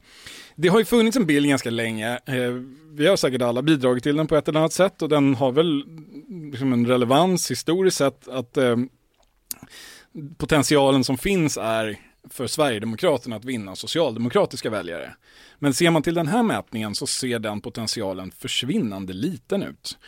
[0.56, 2.18] Det har ju funnits en bild ganska länge.
[2.26, 2.52] Eh,
[2.90, 5.52] vi har säkert alla bidragit till den på ett eller annat sätt och den har
[5.52, 5.84] väl
[6.52, 8.76] liksom en relevans historiskt sett att eh,
[10.38, 11.98] potentialen som finns är
[12.30, 15.14] för Sverigedemokraterna att vinna socialdemokratiska väljare.
[15.58, 19.98] Men ser man till den här mätningen så ser den potentialen försvinnande liten ut.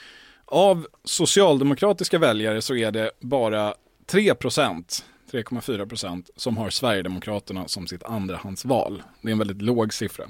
[0.48, 3.74] Av socialdemokratiska väljare så är det bara
[4.06, 9.02] 3% 3,4% som har Sverigedemokraterna som sitt andrahandsval.
[9.22, 10.24] Det är en väldigt låg siffra.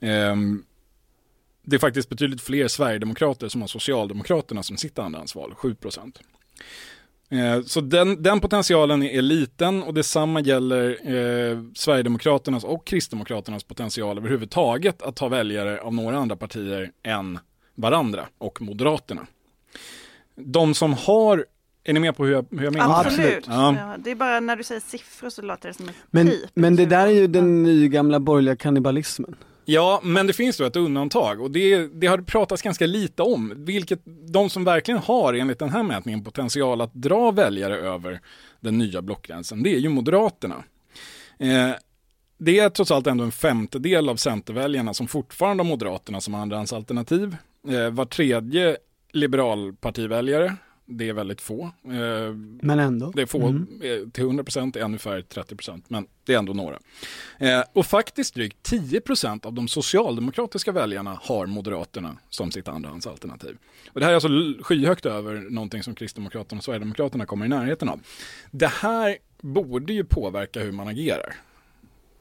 [0.00, 0.64] Ehm,
[1.62, 6.18] det är faktiskt betydligt fler Sverigedemokrater som har Socialdemokraterna som sitt andrahandsval, 7%.
[7.30, 14.18] Ehm, så den, den, potentialen är liten och detsamma gäller eh, Sverigedemokraternas och Kristdemokraternas potential
[14.18, 17.38] överhuvudtaget att ta väljare av några andra partier än
[17.74, 19.26] varandra och Moderaterna.
[20.36, 21.46] De som har
[21.84, 23.00] är ni med på hur jag, hur jag menar?
[23.00, 23.44] Absolut.
[23.46, 23.76] Ja.
[23.78, 26.50] Ja, det är bara när du säger siffror så låter det som ett Men, typ.
[26.54, 29.36] men det där är ju den nygamla borgerliga kannibalismen.
[29.64, 33.52] Ja, men det finns då ett undantag och det, det har pratats ganska lite om.
[33.56, 34.00] Vilket,
[34.32, 38.20] de som verkligen har enligt den här mätningen potential att dra väljare över
[38.60, 40.64] den nya blockgränsen, det är ju Moderaterna.
[41.38, 41.70] Eh,
[42.38, 47.36] det är trots allt ändå en femtedel av Centerväljarna som fortfarande har Moderaterna som andrahandsalternativ.
[47.68, 48.76] Eh, var tredje
[49.14, 51.64] liberalpartiväljare det är väldigt få.
[51.84, 53.10] Eh, men ändå.
[53.10, 53.80] Det är få mm.
[53.82, 56.78] Eh, till 100 procent, ungefär 30 procent, men det är ändå några.
[57.38, 63.56] Eh, och faktiskt drygt 10 procent av de socialdemokratiska väljarna har Moderaterna som sitt andrahandsalternativ.
[63.92, 64.28] Och det här är alltså
[64.60, 68.00] skyhögt över någonting som Kristdemokraterna och Sverigedemokraterna kommer i närheten av.
[68.50, 71.34] Det här borde ju påverka hur man agerar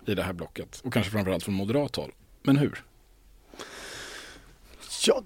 [0.05, 2.11] i det här blocket och kanske framförallt från moderat håll.
[2.43, 2.83] Men hur?
[5.07, 5.23] Ja,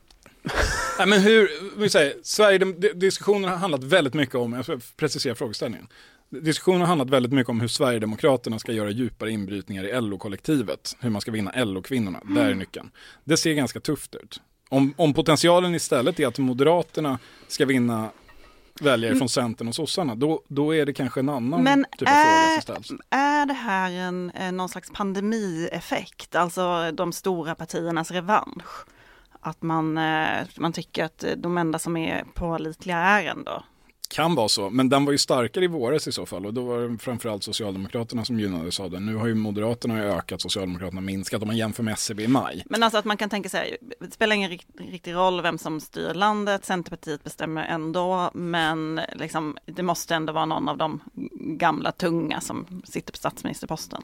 [0.98, 2.58] Nej, men hur, vi säger, Sverige,
[2.94, 5.88] diskussionen har handlat väldigt mycket om, jag ska precisera frågeställningen.
[6.30, 10.96] Diskussionen har handlat väldigt mycket om hur Sverigedemokraterna ska göra djupare inbrytningar i LO-kollektivet.
[11.00, 12.34] Hur man ska vinna LO-kvinnorna, mm.
[12.34, 12.92] där är nyckeln.
[13.24, 14.42] Det ser ganska tufft ut.
[14.70, 18.10] Om, om potentialen istället är att Moderaterna ska vinna
[18.82, 19.20] väljare mm.
[19.20, 22.60] från Centern och sossarna, då, då är det kanske en annan Men typ av är,
[22.60, 23.02] fråga som ställs.
[23.10, 28.86] Är det här en, någon slags pandemieffekt, alltså de stora partiernas revansch?
[29.40, 33.64] Att man, eh, man tycker att de enda som är pålitliga är ändå
[34.08, 36.64] kan vara så, men den var ju starkare i våras i så fall och då
[36.64, 39.06] var det framförallt Socialdemokraterna som gynnades av den.
[39.06, 42.64] Nu har ju Moderaterna ökat, Socialdemokraterna minskat om man jämför med SCB i maj.
[42.66, 46.14] Men alltså att man kan tänka sig, det spelar ingen riktig roll vem som styr
[46.14, 51.00] landet, Centerpartiet bestämmer ändå, men liksom, det måste ändå vara någon av de
[51.58, 54.02] gamla tunga som sitter på statsministerposten.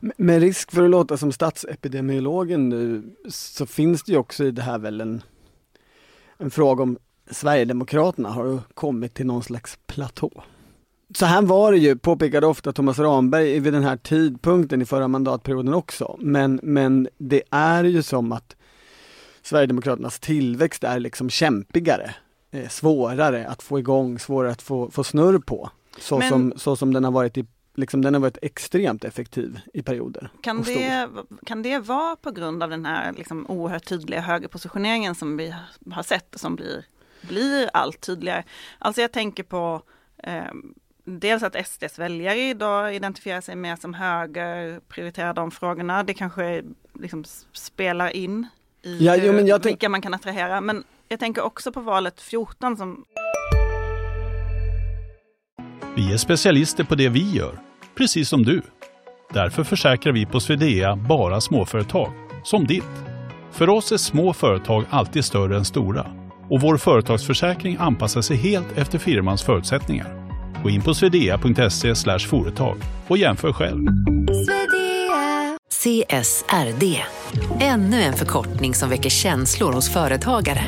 [0.00, 4.62] Med risk för att låta som statsepidemiologen nu, så finns det ju också i det
[4.62, 5.22] här väl en,
[6.38, 6.98] en fråga om
[7.30, 10.42] Sverigedemokraterna har kommit till någon slags platå.
[11.14, 15.08] Så här var det ju, påpekade ofta Thomas Ramberg vid den här tidpunkten i förra
[15.08, 16.16] mandatperioden också.
[16.20, 18.56] Men, men det är ju som att
[19.42, 22.14] Sverigedemokraternas tillväxt är liksom kämpigare,
[22.50, 25.70] eh, svårare att få igång, svårare att få, få snurr på.
[25.98, 29.60] Så, men, som, så som den har varit i Liksom, den har varit extremt effektiv
[29.72, 30.28] i perioder.
[30.40, 31.08] Kan det,
[31.46, 35.54] kan det vara på grund av den här liksom oerhört tydliga högerpositioneringen som vi
[35.90, 36.84] har sett och som blir
[37.28, 38.44] blir allt tydligare.
[38.78, 39.82] Alltså jag tänker på
[40.22, 40.44] eh,
[41.04, 46.02] dels att SDs väljare idag identifierar sig mer som höger, prioriterar de frågorna.
[46.02, 46.62] Det kanske
[46.94, 48.46] liksom spelar in
[48.82, 50.60] i ja, jo, men jag vilka man kan attrahera.
[50.60, 53.04] Men jag tänker också på valet 14 som...
[55.96, 57.58] Vi är specialister på det vi gör,
[57.94, 58.62] precis som du.
[59.32, 62.12] Därför försäkrar vi på Swedea bara småföretag,
[62.44, 62.84] som ditt.
[63.52, 68.78] För oss är små företag alltid större än stora och vår företagsförsäkring anpassar sig helt
[68.78, 70.24] efter firmans förutsättningar.
[70.62, 72.76] Gå in på swedea.se företag
[73.08, 73.86] och jämför själv.
[75.84, 77.02] CSRD,
[77.60, 80.64] ännu en förkortning som väcker känslor hos företagare.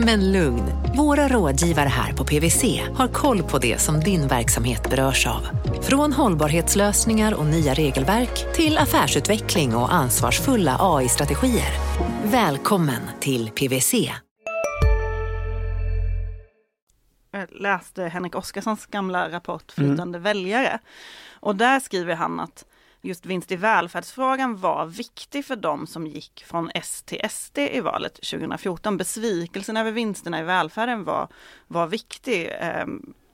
[0.00, 0.64] Men lugn,
[0.96, 5.40] våra rådgivare här på PWC har koll på det som din verksamhet berörs av.
[5.82, 11.72] Från hållbarhetslösningar och nya regelverk till affärsutveckling och ansvarsfulla AI-strategier.
[12.24, 13.94] Välkommen till PWC.
[17.50, 20.22] Läste Henrik Oskarssons gamla rapport Flytande mm.
[20.22, 20.78] väljare.
[21.32, 22.64] Och där skriver han att
[23.02, 27.80] just vinst i välfärdsfrågan var viktig för dem som gick från S till SD i
[27.80, 28.96] valet 2014.
[28.96, 31.28] Besvikelsen över vinsterna i välfärden var,
[31.66, 32.86] var viktig eh,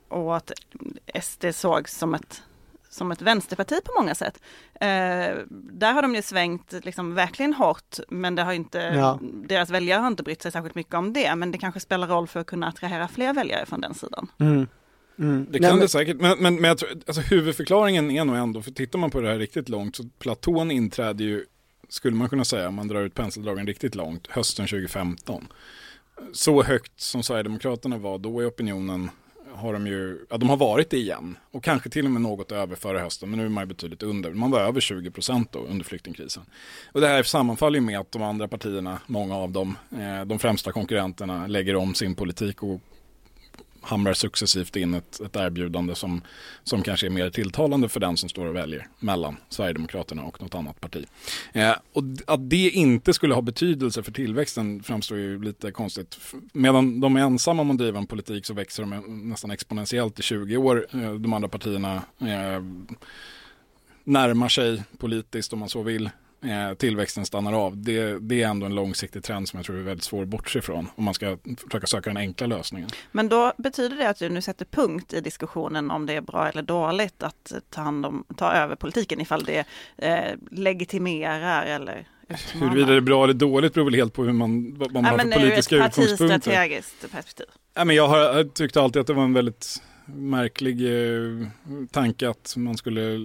[0.09, 0.53] och att
[1.23, 2.43] SD sågs som ett
[2.93, 4.41] som ett vänsterparti på många sätt.
[4.75, 9.19] Eh, där har de ju svängt liksom verkligen hårt, men det har inte, ja.
[9.23, 12.29] deras väljare har inte brytt sig särskilt mycket om det, men det kanske spelar roll
[12.29, 14.29] för att kunna attrahera fler väljare från den sidan.
[14.41, 14.67] Mm.
[15.19, 15.47] Mm.
[15.51, 15.81] Det kan Nej, men...
[15.81, 19.11] det säkert, men, men, men jag tror, alltså, huvudförklaringen är nog ändå, för tittar man
[19.11, 21.45] på det här riktigt långt, så platån inträder ju,
[21.89, 25.49] skulle man kunna säga, om man drar ut penseldragen riktigt långt, hösten 2015.
[26.33, 29.11] Så högt som Sverigedemokraterna var då i opinionen
[29.63, 31.37] har de ju, ja de har varit det igen.
[31.51, 34.03] Och kanske till och med något över förra hösten, men nu är man ju betydligt
[34.03, 34.31] under.
[34.31, 36.43] Man var över 20 procent då under flyktingkrisen.
[36.93, 40.39] Och det här sammanfaller ju med att de andra partierna, många av dem, eh, de
[40.39, 42.81] främsta konkurrenterna lägger om sin politik och
[43.83, 46.23] hamrar successivt in ett, ett erbjudande som,
[46.65, 50.55] som kanske är mer tilltalande för den som står och väljer mellan Sverigedemokraterna och något
[50.55, 51.07] annat parti.
[51.53, 56.19] Eh, och att det inte skulle ha betydelse för tillväxten framstår ju lite konstigt.
[56.53, 60.23] Medan de är ensamma om att driva en politik så växer de nästan exponentiellt i
[60.23, 60.87] 20 år.
[60.93, 62.63] Eh, de andra partierna eh,
[64.05, 66.11] närmar sig politiskt om man så vill
[66.45, 67.77] eh, tillväxten stannar av.
[67.77, 70.59] Det, det, är ändå en långsiktig trend som jag tror är väldigt svår att bortse
[70.59, 72.91] ifrån om man ska försöka söka den enkla lösningen.
[73.13, 76.49] Men då betyder det att du nu sätter punkt i diskussionen om det är bra
[76.49, 79.65] eller dåligt att ta, hand om, ta över politiken ifall det
[79.97, 82.09] eh, legitimerar eller
[82.55, 85.11] Huruvida det är bra eller dåligt beror väl helt på hur man, vad man ja,
[85.11, 86.25] har för politiska utgångspunkter.
[86.25, 87.47] Men ur ett partistrategiskt perspektiv.
[87.75, 91.47] Ja, men jag har tyckt alltid att det var en väldigt märklig eh,
[91.91, 93.19] tanke att man skulle,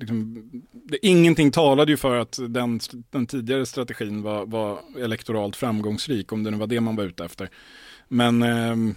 [0.00, 6.32] liksom, det, ingenting talade ju för att den, den tidigare strategin var, var elektoralt framgångsrik,
[6.32, 7.50] om det nu var det man var ute efter.
[8.08, 8.94] Men eh,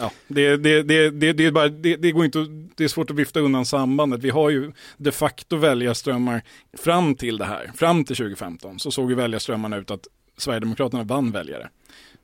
[0.00, 2.38] Ja, det, det, det, det, det, är bara, det, det, går inte,
[2.74, 4.22] det är svårt att vifta undan sambandet.
[4.22, 6.42] Vi har ju de facto väljarströmmar
[6.78, 10.06] fram till det här, fram till 2015 så såg ju väljarströmmarna ut att
[10.36, 11.68] Sverigedemokraterna vann väljare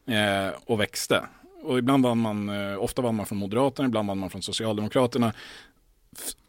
[0.06, 1.22] eh, och växte.
[1.62, 5.32] Och ibland vann man, eh, ofta vann man från Moderaterna, ibland vann man från Socialdemokraterna.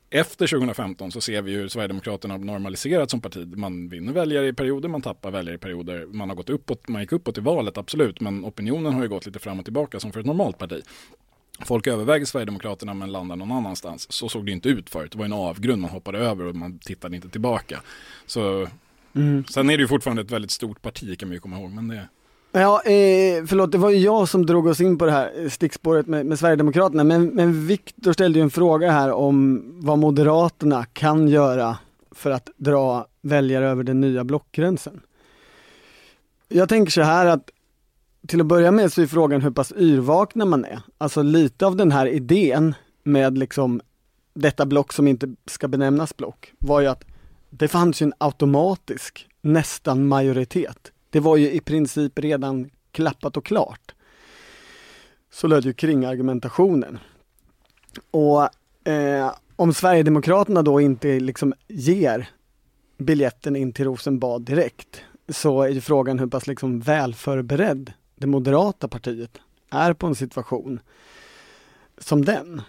[0.10, 3.47] Efter 2015 så ser vi hur Sverigedemokraterna har normaliserat som parti.
[3.56, 6.06] Man vinner väljare i perioder, man tappar väljare i perioder.
[6.06, 9.26] Man har gått uppåt, man gick uppåt i valet, absolut, men opinionen har ju gått
[9.26, 10.84] lite fram och tillbaka som för ett normalt parti.
[11.65, 14.12] Folk överväger Sverigedemokraterna men landar någon annanstans.
[14.12, 15.12] Så såg det inte ut förut.
[15.12, 17.82] Det var en avgrund man hoppade över och man tittade inte tillbaka.
[18.26, 18.67] Så,
[19.15, 19.45] mm.
[19.45, 21.71] Sen är det ju fortfarande ett väldigt stort parti kan man ju komma ihåg.
[21.71, 22.08] Men det,
[22.53, 26.07] Ja, eh, förlåt, det var ju jag som drog oss in på det här stickspåret
[26.07, 31.27] med, med Sverigedemokraterna, men, men Viktor ställde ju en fråga här om vad Moderaterna kan
[31.27, 31.77] göra
[32.11, 35.01] för att dra väljare över den nya blockgränsen.
[36.47, 37.49] Jag tänker så här att
[38.27, 40.81] till att börja med så är frågan hur pass yrvakna man är.
[40.97, 43.81] Alltså lite av den här idén med liksom
[44.33, 47.03] detta block som inte ska benämnas block var ju att
[47.49, 53.45] det fanns ju en automatisk nästan majoritet det var ju i princip redan klappat och
[53.45, 53.95] klart.
[55.32, 57.00] Så löd ju kringargumentationen.
[58.12, 58.43] Och
[58.88, 62.30] eh, om Sverigedemokraterna då inte liksom ger
[62.97, 68.88] biljetten in till Rosenbad direkt så är ju frågan hur pass liksom välförberedd det moderata
[68.88, 69.38] partiet
[69.69, 70.80] är på en situation
[71.97, 72.62] som den.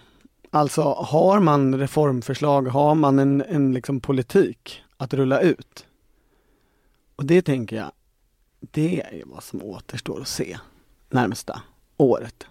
[0.49, 5.85] Alltså har man reformförslag, har man en, en liksom politik att rulla ut?
[7.15, 7.91] Och det tänker jag
[8.71, 10.57] det är vad som återstår att se
[11.09, 11.61] närmsta
[11.97, 12.47] året.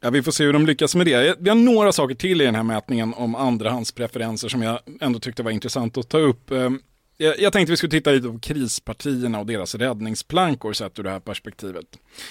[0.00, 1.36] Ja, vi får se hur de lyckas med det.
[1.40, 5.42] Vi har några saker till i den här mätningen om andrahandspreferenser som jag ändå tyckte
[5.42, 6.50] var intressant att ta upp.
[6.50, 6.80] Ehm,
[7.16, 11.20] jag tänkte vi skulle titta lite på krispartierna och deras räddningsplankor sett ur det här
[11.20, 11.86] perspektivet.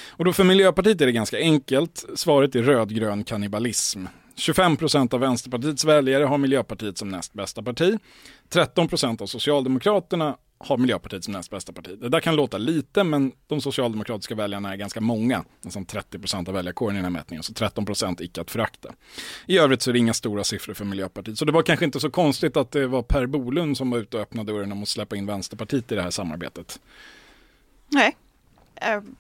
[0.10, 2.06] Och då för Miljöpartiet är det ganska enkelt.
[2.16, 4.06] Svaret är rödgrön kannibalism.
[4.36, 8.00] 25 procent av Vänsterpartiets väljare har Miljöpartiet som näst bästa parti.
[8.50, 11.98] 13 procent av Socialdemokraterna har Miljöpartiet som näst bästa parti.
[12.00, 15.44] Det där kan låta lite, men de socialdemokratiska väljarna är ganska många.
[15.62, 18.94] Nästan 30 procent av väljarkåren i den här mätningen, så 13 procent icke att förakta.
[19.46, 21.38] I övrigt så är det inga stora siffror för Miljöpartiet.
[21.38, 24.18] Så det var kanske inte så konstigt att det var Per Bolund som var ute
[24.18, 26.80] och öppnade dörren om att släppa in Vänsterpartiet i det här samarbetet.
[27.90, 28.16] Nej,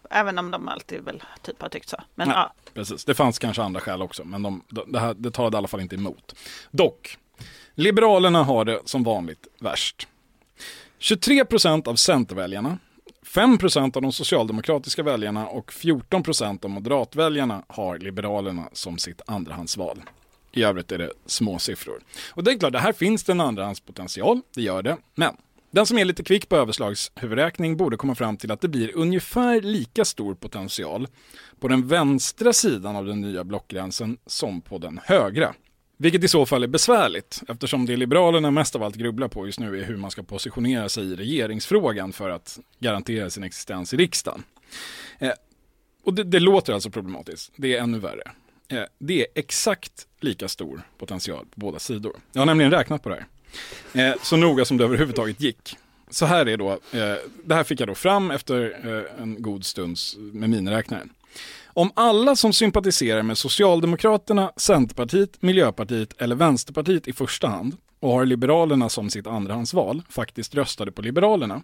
[0.09, 1.97] även om de alltid väl typ har tyckt så.
[2.15, 2.53] Men, Nej, ja.
[2.73, 5.67] Precis, det fanns kanske andra skäl också, men de, det, här, det talade i alla
[5.67, 6.35] fall inte emot.
[6.71, 7.17] Dock,
[7.75, 10.07] Liberalerna har det som vanligt värst.
[10.99, 12.77] 23% av Centerväljarna,
[13.25, 20.01] 5% av de socialdemokratiska väljarna och 14% av moderatväljarna har Liberalerna som sitt andrahandsval.
[20.51, 21.99] I övrigt är det små siffror.
[22.29, 24.97] Och det är klart, det här finns det en andrahandspotential, det gör det.
[25.15, 25.37] Men
[25.71, 29.61] den som är lite kvick på överslagshuvudräkning borde komma fram till att det blir ungefär
[29.61, 31.07] lika stor potential
[31.59, 35.53] på den vänstra sidan av den nya blockgränsen som på den högra.
[35.97, 39.59] Vilket i så fall är besvärligt eftersom det Liberalerna mest av allt grubblar på just
[39.59, 43.97] nu är hur man ska positionera sig i regeringsfrågan för att garantera sin existens i
[43.97, 44.43] riksdagen.
[45.19, 45.31] Eh,
[46.03, 47.51] och det, det, låter alltså problematiskt.
[47.55, 48.31] Det är ännu värre.
[48.67, 52.15] Eh, det är exakt lika stor potential på båda sidor.
[52.31, 53.25] Jag har nämligen räknat på det här.
[54.09, 55.77] Eh, så noga som det överhuvudtaget gick.
[56.09, 59.65] Så här är då, eh, det här fick jag då fram efter eh, en god
[59.65, 61.09] stunds med miniräknaren.
[61.77, 68.25] Om alla som sympatiserar med Socialdemokraterna, Centerpartiet, Miljöpartiet eller Vänsterpartiet i första hand och har
[68.25, 71.61] Liberalerna som sitt andrahandsval faktiskt röstade på Liberalerna,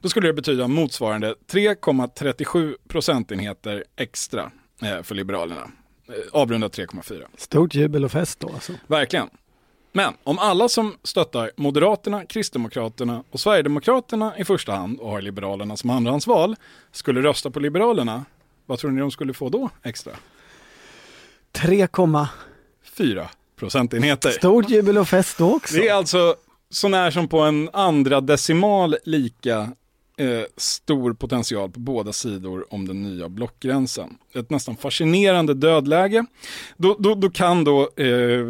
[0.00, 4.50] då skulle det betyda motsvarande 3,37 procentenheter extra
[4.82, 5.70] eh, för Liberalerna.
[6.08, 7.24] Eh, avrundat 3,4.
[7.36, 8.72] Stort jubel och fest då alltså.
[8.86, 9.28] Verkligen.
[9.92, 15.76] Men om alla som stöttar Moderaterna, Kristdemokraterna och Sverigedemokraterna i första hand och har Liberalerna
[15.76, 16.56] som andrahandsval
[16.92, 18.24] skulle rösta på Liberalerna
[18.66, 20.12] vad tror ni de skulle få då extra?
[21.52, 23.26] 3,4
[23.56, 24.30] procentenheter.
[24.30, 25.76] Stort jubel och fest då också.
[25.76, 26.36] Det är alltså
[26.70, 29.72] sånär som på en andra decimal lika
[30.16, 34.18] eh, stor potential på båda sidor om den nya blockgränsen.
[34.34, 36.26] Ett nästan fascinerande dödläge.
[36.76, 38.46] Då, då, då kan då eh,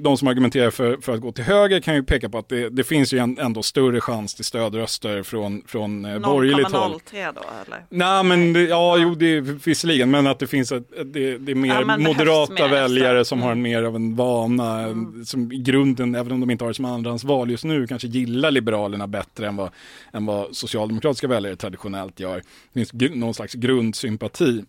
[0.00, 2.68] de som argumenterar för, för att gå till höger kan ju peka på att det,
[2.68, 6.92] det finns ju en, ändå större chans till stödröster från, från eh, borgerligt håll.
[6.92, 7.84] 0,03 då eller?
[7.88, 11.52] Nej men det, ja, jo det är visserligen men att det finns ett, det, det
[11.52, 13.28] är mer ja, moderata mer väljare efter.
[13.28, 15.24] som har en mer av en vana mm.
[15.24, 18.50] som i grunden, även om de inte har det som andrahandsval just nu, kanske gillar
[18.50, 19.70] Liberalerna bättre än vad,
[20.12, 22.42] än vad socialdemokratiska väljare traditionellt gör.
[22.72, 24.64] Det finns någon slags grundsympati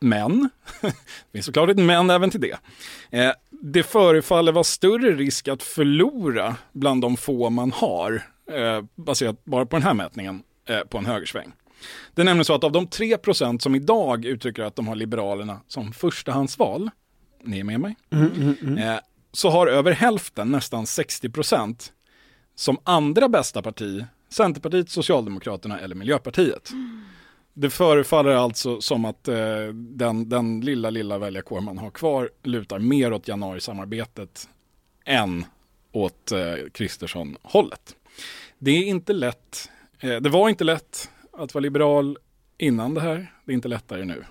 [0.00, 0.48] Men,
[0.80, 0.92] det
[1.32, 2.58] finns såklart ett men även till det.
[3.10, 8.22] Eh, det förefaller vara större risk att förlora bland de få man har,
[8.52, 11.52] eh, baserat bara på den här mätningen, eh, på en högersväng.
[12.14, 15.60] Det är nämligen så att av de 3% som idag uttrycker att de har Liberalerna
[15.68, 16.90] som förstahandsval,
[17.42, 17.96] ni är med mig?
[18.10, 18.78] Mm, mm, mm.
[18.78, 18.98] Eh,
[19.32, 21.92] så har över hälften, nästan 60%,
[22.54, 26.70] som andra bästa parti Centerpartiet, Socialdemokraterna eller Miljöpartiet.
[27.60, 32.78] Det förefaller alltså som att eh, den, den lilla, lilla väljarkår man har kvar lutar
[32.78, 34.48] mer åt januarisamarbetet
[35.04, 35.44] än
[35.92, 37.96] åt eh, Kristersson-hållet.
[38.58, 39.70] Det är inte lätt.
[40.00, 42.18] Eh, det var inte lätt att vara liberal
[42.58, 43.32] innan det här.
[43.44, 44.24] Det är inte lättare nu.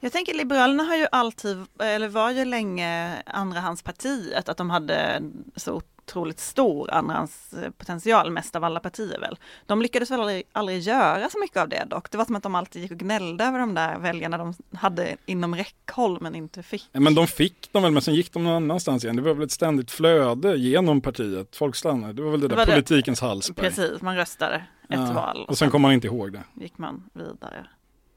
[0.00, 5.22] Jag tänker Liberalerna har ju alltid, eller var ju länge andrahandspartiet, att de hade
[5.56, 5.82] så
[6.12, 9.36] otroligt stor andrahandspotential, mest av alla partier väl.
[9.66, 12.10] De lyckades väl aldrig, aldrig göra så mycket av det dock.
[12.10, 15.16] Det var som att de alltid gick och gnällde över de där väljarna de hade
[15.26, 16.88] inom räckhåll men inte fick.
[16.92, 19.16] Men de fick dem väl, men sen gick de någon annanstans igen.
[19.16, 21.56] Det var väl ett ständigt flöde genom partiet.
[21.56, 22.12] Folk stannade.
[22.12, 23.26] Det var väl det, det där politikens det.
[23.26, 23.68] halsberg.
[23.68, 25.42] Precis, man röstade ett ja, val.
[25.42, 26.42] Och, och sen kom man inte ihåg det.
[26.54, 27.66] gick man vidare.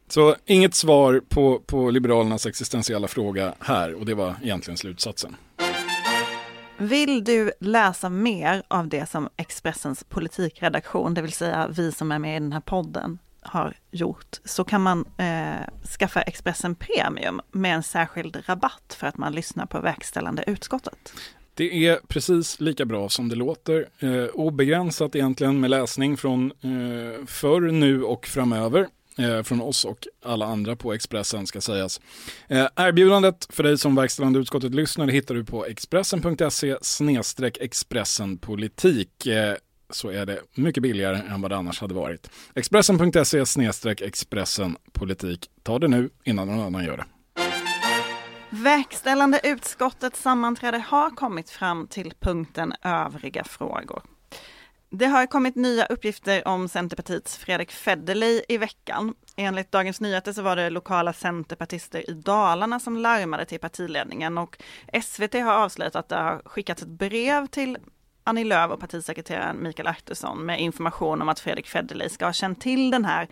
[0.08, 5.36] Så inget svar på, på Liberalernas existentiella fråga här och det var egentligen slutsatsen.
[6.78, 12.20] Vill du läsa mer av det som Expressens politikredaktion, det vill säga vi som är
[12.20, 17.76] med i den här podden, har gjort, så kan man eh, skaffa Expressen Premium med
[17.76, 21.14] en särskild rabatt för att man lyssnar på verkställande utskottet.
[21.54, 23.86] Det är precis lika bra som det låter.
[24.00, 28.88] Eh, obegränsat egentligen med läsning från eh, förr, nu och framöver
[29.18, 32.02] Eh, från oss och alla andra på Expressen ska sägas.
[32.48, 36.78] Eh, erbjudandet för dig som verkställande utskottet lyssnar hittar du på expressen.se
[37.62, 39.26] expressenpolitik.
[39.26, 39.56] Eh,
[39.90, 42.30] så är det mycket billigare än vad det annars hade varit.
[42.56, 43.46] Expressen.se
[44.02, 45.50] expressenpolitik.
[45.64, 47.06] Ta det nu innan någon annan gör det.
[48.50, 54.15] Verkställande utskottets sammanträde har kommit fram till punkten övriga frågor.
[54.90, 59.14] Det har kommit nya uppgifter om Centerpartiets Fredrik Federley i veckan.
[59.36, 64.58] Enligt Dagens Nyheter så var det lokala centerpartister i Dalarna som larmade till partiledningen och
[65.04, 67.78] SVT har avslöjat att det har skickats ett brev till
[68.24, 72.62] Annie Lööf och partisekreteraren Mikael Artursson med information om att Fredrik Federley ska ha känt
[72.62, 73.28] till den här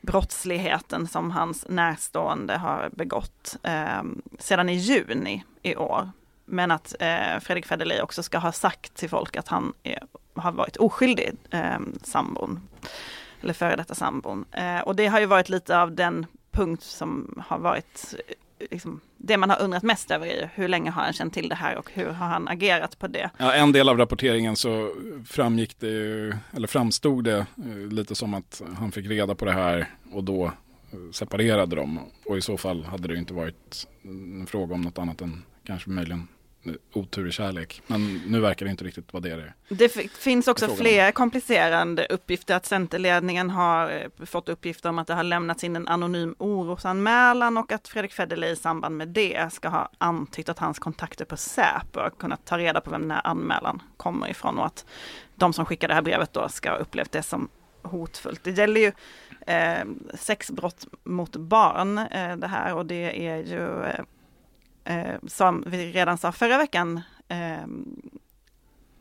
[0.00, 4.02] brottsligheten som hans närstående har begått eh,
[4.38, 6.10] sedan i juni i år.
[6.44, 10.02] Men att eh, Fredrik Federley också ska ha sagt till folk att han är
[10.34, 12.60] har varit oskyldig, eh, sambon.
[13.42, 14.44] Eller före detta sambon.
[14.52, 18.34] Eh, och det har ju varit lite av den punkt som har varit eh,
[18.70, 21.54] liksom, det man har undrat mest över är hur länge har han känt till det
[21.54, 23.30] här och hur har han agerat på det?
[23.36, 24.94] Ja, en del av rapporteringen så
[25.26, 25.88] framgick det,
[26.52, 30.44] eller framstod det eh, lite som att han fick reda på det här och då
[30.46, 32.00] eh, separerade de.
[32.24, 35.90] Och i så fall hade det inte varit en fråga om något annat än kanske
[35.90, 36.28] möjligen
[36.92, 37.82] otur i kärlek.
[37.86, 39.54] Men nu verkar det inte riktigt vara det det är.
[39.68, 42.56] Det finns också fler komplicerande uppgifter.
[42.56, 47.58] Att Centerledningen har eh, fått uppgifter om att det har lämnats in en anonym orosanmälan
[47.58, 51.36] och att Fredrik Federley i samband med det ska ha antytt att hans kontakter på
[51.36, 54.84] Säpo har kunnat ta reda på vem den här anmälan kommer ifrån och att
[55.34, 57.48] de som skickar det här brevet då ska ha upplevt det som
[57.82, 58.44] hotfullt.
[58.44, 58.92] Det gäller ju
[59.46, 59.84] eh,
[60.14, 64.04] sexbrott mot barn eh, det här och det är ju eh,
[64.84, 67.66] eh, som vi redan sa förra veckan, eh,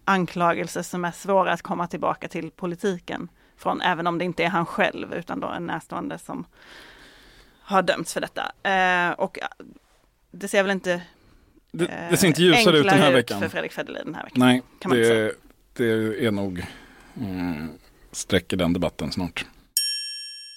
[0.06, 4.50] anklagelser som är svåra att komma tillbaka till politiken från, även om det inte är
[4.50, 6.46] han själv, utan då en närstående som
[7.62, 8.52] har dömts för detta.
[8.70, 9.40] Eh, och
[10.32, 11.02] det ser väl inte
[11.72, 13.40] det, det ser inte ljusare ut den här veckan.
[13.40, 14.40] för Fredrik Federley den här veckan.
[14.40, 15.34] Nej, det,
[15.74, 16.66] det, är nog
[17.18, 17.70] mm,
[18.12, 19.46] sträcker den debatten snart.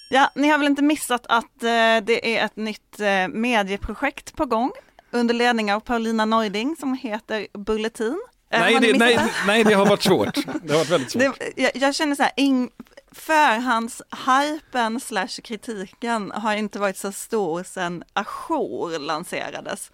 [0.09, 4.45] Ja, ni har väl inte missat att eh, det är ett nytt eh, medieprojekt på
[4.45, 4.71] gång
[5.11, 8.21] under ledning av Paulina Neuding som heter Bulletin.
[8.49, 10.35] Eh, nej det, nej, nej, det har varit svårt.
[10.63, 11.39] Det har varit väldigt svårt.
[11.39, 12.69] Det, jag, jag, känner så här, in,
[13.11, 19.91] förhandshypen slash kritiken har inte varit så stor sedan Ajour lanserades.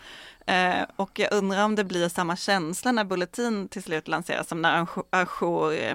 [0.48, 4.62] Eh, och jag undrar om det blir samma känsla när Bulletin till slut lanseras som
[4.62, 5.90] när Ajour eh,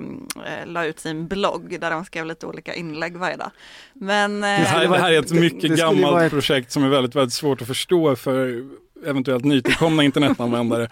[0.47, 3.51] eh, la ut sin blogg där de skrev lite olika inlägg varje dag.
[3.93, 6.33] Men, eh, det, här, det här är ett mycket det, gammalt ett...
[6.33, 8.65] projekt som är väldigt, väldigt svårt att förstå för
[9.05, 10.83] eventuellt nytillkomna internetanvändare.
[10.83, 10.89] Eh,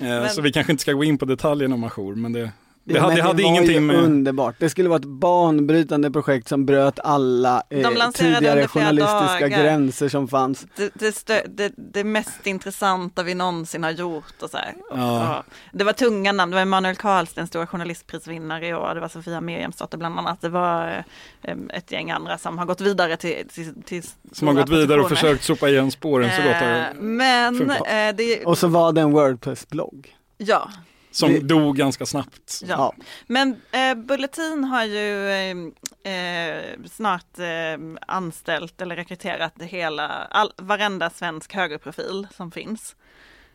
[0.00, 2.50] men, så vi kanske inte ska gå in på detaljerna om ajour, men det,
[2.92, 3.96] Det, hade, det hade ingenting med...
[3.96, 4.54] underbart.
[4.58, 9.62] Det skulle vara ett banbrytande projekt som bröt alla eh, tidigare journalistiska dagar.
[9.62, 10.66] gränser som fanns.
[10.76, 10.92] Det,
[11.26, 14.58] det, det, det, mest intressanta vi någonsin har gjort och så
[14.90, 15.44] ja.
[15.72, 19.40] Det var tunga namn, det var Emanuel Karlsten, stora journalistprisvinnare i år, det var Sofia
[19.40, 21.04] Miriamsdotter bland annat, det var
[21.42, 25.00] eh, ett gäng andra som har gått vidare till, till, till Som har gått vidare
[25.00, 28.44] och försökt sopa igen spåren så gott det eh, Men eh, det...
[28.44, 30.14] Och så var det en Wordpress-blogg.
[30.38, 30.70] Ja,
[31.10, 31.40] som det...
[31.40, 32.62] dog ganska snabbt.
[32.64, 32.94] Ja.
[33.26, 41.10] Men eh, Bulletin har ju eh, eh, snart eh, anställt eller rekryterat hela, all, varenda
[41.10, 42.96] svensk högerprofil som finns.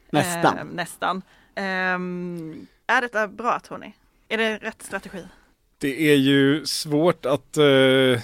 [0.09, 0.57] Nästan.
[0.57, 1.21] Eh, nästan.
[1.55, 3.95] Ehm, är detta bra tror ni?
[4.27, 5.25] Är det rätt strategi?
[5.83, 8.19] Det är ju svårt att uh,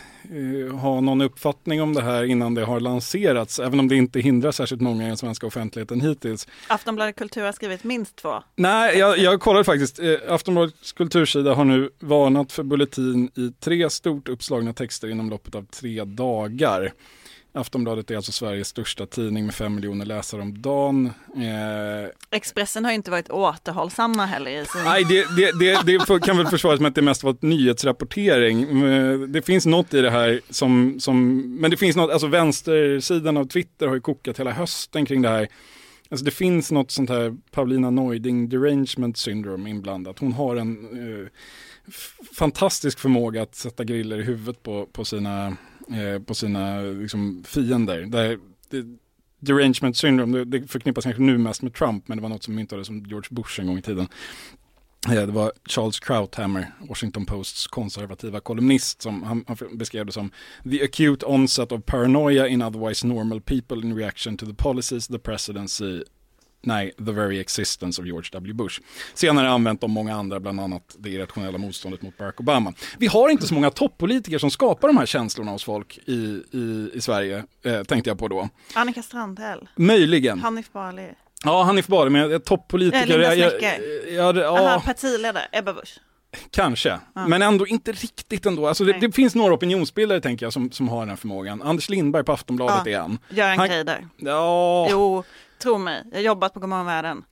[0.76, 4.52] ha någon uppfattning om det här innan det har lanserats, även om det inte hindrar
[4.52, 6.48] särskilt många i den svenska offentligheten hittills.
[6.68, 8.44] Aftonbladet Kultur har skrivit minst två.
[8.56, 10.00] Nej, jag, jag kollade faktiskt.
[10.00, 15.56] Uh, Aftonbladets kultursida har nu varnat för Bulletin i tre stort uppslagna texter inom loppet
[15.56, 16.94] av tre dagar.
[17.60, 21.06] Aftonbladet är alltså Sveriges största tidning med fem miljoner läsare om dagen.
[21.36, 22.10] Eh...
[22.32, 24.84] Expressen har inte varit återhållsamma heller i sin...
[24.84, 28.84] Nej, det, det, det, det kan väl försvaras med att det mest varit nyhetsrapportering.
[28.84, 33.38] Eh, det finns något i det här som, som men det finns något, alltså vänstersidan
[33.38, 35.48] av Twitter har ju kokat hela hösten kring det här.
[36.12, 40.20] Alltså det finns något sånt här Paulina Neuding derangement syndrome inblandat.
[40.20, 41.28] Hon har en eh,
[42.34, 45.58] fantastisk förmåga att sätta griller i huvudet på, på sina
[45.92, 48.02] eh, på sina liksom, fiender.
[48.02, 48.86] Där, det,
[49.40, 52.56] derangement syndrome, det, det förknippas kanske nu mest med Trump, men det var något som
[52.56, 54.08] myntades som George Bush en gång i tiden.
[55.08, 60.32] Eh, det var Charles Krauthammer, Washington Posts konservativa kolumnist, som han, han, beskrev det som
[60.64, 65.20] the acute onset of paranoia in otherwise normal people in reaction to the policies the
[65.20, 66.04] presidency
[66.62, 68.54] Nej, the very existence of George W.
[68.54, 68.82] Bush.
[69.14, 72.74] Senare använt av många andra, bland annat det irrationella motståndet mot Barack Obama.
[72.98, 76.92] Vi har inte så många toppolitiker som skapar de här känslorna hos folk i, i,
[76.94, 78.50] i Sverige, eh, tänkte jag på då.
[78.74, 79.70] Annika Strandhäll.
[79.76, 80.40] Möjligen.
[80.40, 81.10] Hanif Bali.
[81.44, 83.08] Ja, Hanif Bali, men toppolitiker.
[83.08, 83.82] Linda Snecker.
[84.14, 86.00] Ja, ja, Aha, partiledare, Ebba Busch.
[86.52, 87.28] Kanske, ja.
[87.28, 88.68] men ändå inte riktigt ändå.
[88.68, 91.62] Alltså det, det, finns några opinionsbildare tänker jag som, som har den här förmågan.
[91.62, 92.92] Anders Lindberg på Aftonbladet ja.
[92.92, 93.20] är en.
[93.30, 94.08] Göran Greider.
[94.18, 94.88] Ja.
[94.92, 95.24] Jo,
[95.64, 97.24] Tro mig, jag har jobbat på Godmorgon Världen.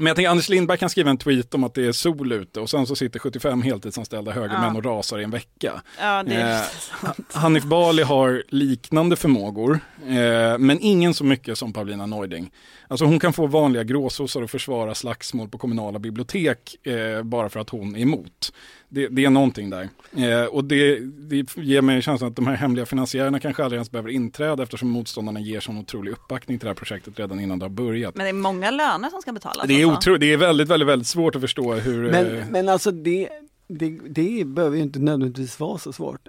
[0.00, 2.60] Men jag tänker Anders Lindberg kan skriva en tweet om att det är sol ute
[2.60, 4.76] och sen så sitter 75 heltidsanställda högermän ja.
[4.76, 5.82] och rasar i en vecka.
[6.00, 6.62] Ja, det är
[7.02, 12.50] eh, Hanif Bali har liknande förmågor, eh, men ingen så mycket som Paulina Neuding.
[12.88, 17.60] Alltså hon kan få vanliga gråsossar att försvara slagsmål på kommunala bibliotek eh, bara för
[17.60, 18.52] att hon är emot.
[18.92, 19.88] Det, det är någonting där.
[20.12, 23.90] Eh, och det, det, ger mig känslan att de här hemliga finansiärerna kanske aldrig ens
[23.90, 27.64] behöver inträda eftersom motståndarna ger sån otrolig uppbackning till det här projektet redan innan det
[27.64, 28.16] har börjat.
[28.16, 29.66] Men det är många löner som ska betalas.
[29.68, 30.16] Det är, alltså.
[30.16, 32.10] det är väldigt, väldigt, väldigt svårt att förstå hur...
[32.10, 32.44] Men, eh...
[32.50, 33.28] men alltså det,
[33.68, 36.28] det, det behöver ju inte nödvändigtvis vara så svårt.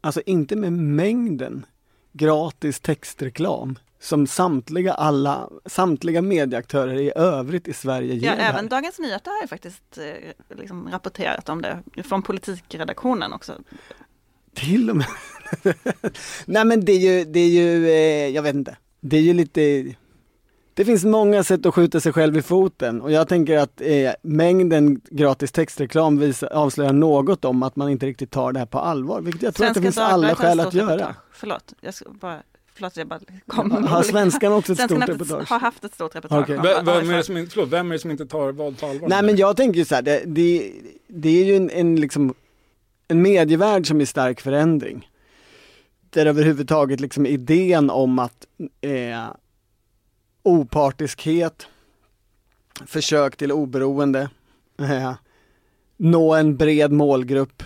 [0.00, 1.66] Alltså inte med mängden
[2.12, 8.28] gratis textreklam som samtliga, alla, samtliga medieaktörer i övrigt i Sverige ger.
[8.28, 13.52] Ja, även Dagens Nyheter har ju faktiskt eh, liksom rapporterat om det från politikredaktionen också.
[14.54, 15.06] Till och med.
[16.46, 18.76] Nej men det är ju, det är ju, eh, jag vet inte.
[19.00, 19.94] Det är ju lite
[20.78, 24.10] det finns många sätt att skjuta sig själv i foten och jag tänker att eh,
[24.22, 28.78] mängden gratis textreklam visar, avslöjar något om att man inte riktigt tar det här på
[28.78, 31.14] allvar, vilket jag tror Svenska att det finns alla skäl att göra.
[31.32, 32.42] Förlåt, jag ska bara
[32.78, 35.50] förlåt jag bara kom Har svenskan också ett stort reportage?
[35.50, 36.42] har haft ett stort reportage.
[36.42, 36.56] Okay.
[36.56, 39.08] Vem, vem, är det som, förlåt, vem är det som inte tar vad på allvar?
[39.08, 40.72] Nej men jag tänker ju så här, det, det,
[41.06, 42.34] det är ju en, en, liksom,
[43.08, 45.10] en medievärld som är i stark förändring.
[46.10, 48.46] Där överhuvudtaget liksom idén om att
[48.80, 49.26] eh,
[50.42, 51.66] opartiskhet,
[52.86, 54.30] försök till oberoende,
[54.80, 55.14] eh,
[55.96, 57.62] nå en bred målgrupp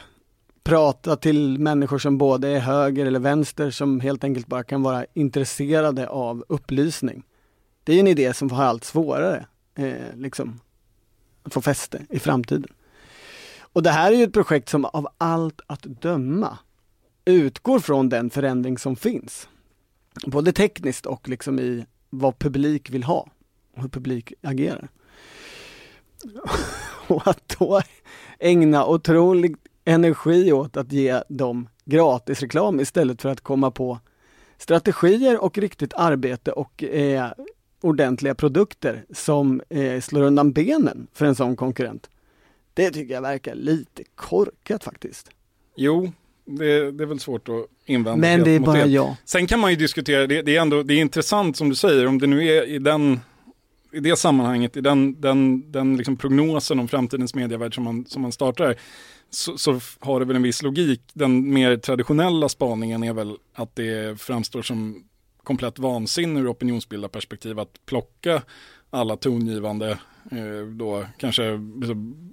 [0.63, 5.07] prata till människor som både är höger eller vänster som helt enkelt bara kan vara
[5.15, 7.23] intresserade av upplysning.
[7.85, 10.61] Det är en idé som har allt svårare eh, liksom,
[11.43, 12.73] att få fäste i framtiden.
[13.61, 16.59] Och det här är ju ett projekt som av allt att döma
[17.25, 19.49] utgår från den förändring som finns.
[20.27, 23.29] Både tekniskt och liksom i vad publik vill ha
[23.75, 24.89] och hur publik agerar.
[27.07, 27.83] och att då
[28.39, 33.99] ägna otroligt energi åt att ge dem gratisreklam istället för att komma på
[34.59, 37.33] strategier och riktigt arbete och eh,
[37.81, 42.11] ordentliga produkter som eh, slår undan benen för en sån konkurrent.
[42.75, 45.31] Det tycker jag verkar lite korkat faktiskt.
[45.77, 46.13] Jo,
[46.45, 48.17] det, det är väl svårt att invända.
[48.17, 48.91] Men det är bara det.
[48.91, 49.15] jag.
[49.25, 52.07] Sen kan man ju diskutera, det, det, är ändå det är intressant som du säger,
[52.07, 53.21] om det nu är i den
[53.93, 58.23] i det sammanhanget, i den, den, den liksom prognosen om framtidens medievärld som man, som
[58.23, 58.77] man startar,
[59.35, 61.03] så, så, har det väl en viss logik.
[61.13, 65.05] Den mer traditionella spaningen är väl att det framstår som
[65.43, 68.43] komplett vansinne ur opinionsbildarperspektiv att plocka
[68.91, 69.91] alla tongivande,
[70.31, 71.43] eh, då kanske
[71.81, 72.29] liksom,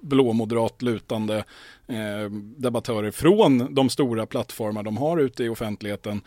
[0.00, 1.44] blåmoderat lutande
[1.86, 6.20] eh, debattörer från de stora plattformar de har ute i offentligheten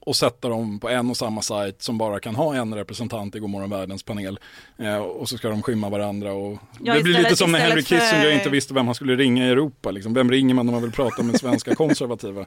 [0.00, 3.38] och sätta dem på en och samma sajt som bara kan ha en representant i
[3.38, 4.38] Godmorgon Världens panel.
[4.78, 6.32] Eh, och så ska de skymma varandra.
[6.32, 8.30] Och ja, det blir lite som när Henry Kissinger för...
[8.30, 9.90] inte visste vem han skulle ringa i Europa.
[9.90, 10.14] Liksom.
[10.14, 12.46] Vem ringer man om man vill prata med svenska konservativa?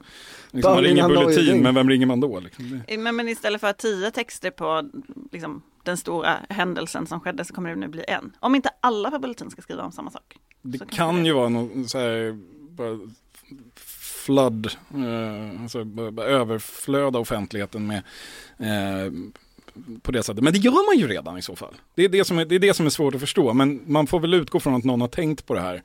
[0.50, 2.40] Liksom, man ringer Bulletin, men vem ringer man då?
[2.40, 2.82] Liksom?
[2.98, 4.90] Men, men istället för tio texter på
[5.32, 8.36] liksom, den stora händelsen som skedde så kommer det nu bli en.
[8.40, 10.36] Om inte alla på Bulletin ska skriva om samma sak.
[10.62, 11.26] Det kan det.
[11.26, 12.38] ju vara någon så här,
[12.70, 12.98] bara
[14.24, 15.78] flood, eh, alltså
[16.22, 18.02] överflöda offentligheten med
[18.58, 19.12] eh,
[20.02, 20.44] på det sättet.
[20.44, 21.74] Men det gör man ju redan i så fall.
[21.94, 24.06] Det är det, som är, det är det som är svårt att förstå, men man
[24.06, 25.82] får väl utgå från att någon har tänkt på det här.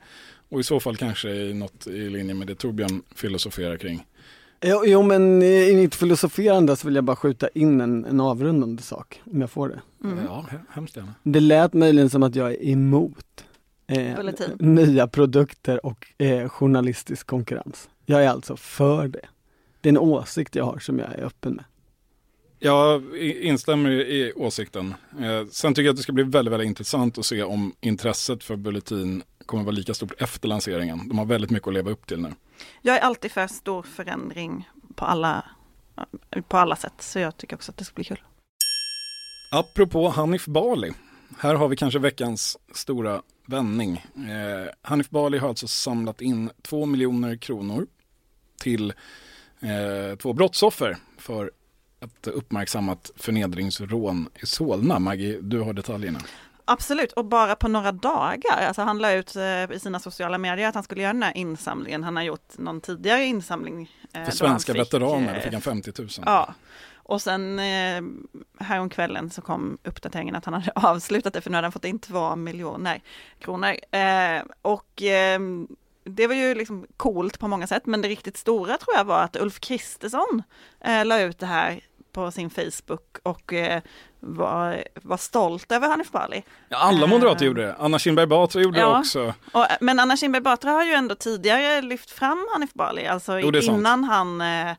[0.48, 4.06] Och i så fall kanske i något i linje med det Torbjörn filosoferar kring.
[4.60, 8.82] Jo, jo men i mitt filosoferande så vill jag bara skjuta in en, en avrundande
[8.82, 9.80] sak, om jag får det.
[10.04, 10.24] Mm.
[10.24, 11.14] Ja, hemskt gärna.
[11.22, 13.44] Det lät möjligen som att jag är emot
[13.90, 14.18] eh,
[14.58, 17.88] nya produkter och eh, journalistisk konkurrens.
[18.06, 19.26] Jag är alltså för det.
[19.80, 21.64] Det är en åsikt jag har som jag är öppen med.
[22.58, 24.94] Jag instämmer i åsikten.
[25.20, 28.44] Eh, sen tycker jag att det ska bli väldigt, väldigt intressant att se om intresset
[28.44, 31.08] för Bulletin kommer vara lika stort efter lanseringen.
[31.08, 32.32] De har väldigt mycket att leva upp till nu.
[32.82, 35.44] Jag är alltid för stor förändring på alla,
[36.48, 38.20] på alla sätt, så jag tycker också att det ska bli kul.
[39.52, 40.92] Apropå Hanif Bali,
[41.38, 44.04] här har vi kanske veckans stora vändning.
[44.16, 47.86] Eh, Hanif Bali har alltså samlat in två miljoner kronor
[48.60, 48.92] till
[49.60, 51.50] eh, två brottsoffer för
[52.00, 54.98] ett uppmärksammat förnedringsrån i Solna.
[54.98, 56.18] Maggie, du har detaljerna.
[56.64, 58.66] Absolut, och bara på några dagar.
[58.66, 61.36] Alltså han la ut eh, i sina sociala medier att han skulle göra den här
[61.36, 62.04] insamlingen.
[62.04, 63.90] Han har gjort någon tidigare insamling.
[64.12, 66.08] Eh, För svenska fick, veteraner, då fick han 50 000.
[66.26, 66.54] Ja,
[67.10, 68.02] och sen eh,
[68.64, 71.98] häromkvällen så kom uppdateringen att han hade avslutat det för nu hade han fått in
[71.98, 73.00] två miljoner
[73.38, 73.76] kronor.
[73.90, 75.40] Eh, och eh,
[76.04, 79.22] det var ju liksom coolt på många sätt, men det riktigt stora tror jag var
[79.22, 80.42] att Ulf Kristersson
[80.80, 81.80] eh, la ut det här
[82.12, 83.82] på sin Facebook och eh,
[84.20, 86.42] var, var stolt över Hanif Bali.
[86.68, 87.76] Ja, alla moderater eh, gjorde det.
[87.78, 89.34] Anna Kinberg Batra gjorde ja, det också.
[89.52, 93.56] Och, men Anna Kinberg Batra har ju ändå tidigare lyft fram Hanif Bali, alltså jo,
[93.56, 94.76] innan han eh, Eh,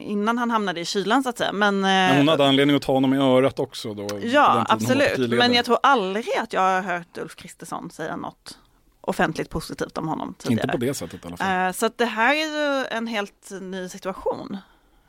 [0.00, 1.52] innan han hamnade i kylan så att säga.
[1.52, 4.08] Men, men hon hade anledning att ta honom i örat också då?
[4.22, 5.30] Ja, absolut.
[5.30, 8.58] Men jag tror aldrig att jag har hört Ulf Kristersson säga något
[9.00, 10.62] offentligt positivt om honom tidigare.
[10.62, 11.66] Inte på det sättet i alla fall.
[11.66, 14.56] Eh, så att det här är ju en helt ny situation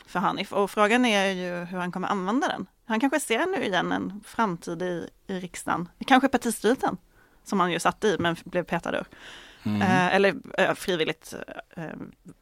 [0.06, 2.66] för Hanif och frågan är ju hur han kommer använda den.
[2.86, 6.98] Han kanske ser nu igen en framtid i, i riksdagen, kanske partistyrelsen
[7.44, 9.06] som han ju satt i men blev petad ur.
[9.64, 9.82] Mm.
[9.82, 11.34] Eh, eller eh, frivilligt
[11.78, 11.84] eh,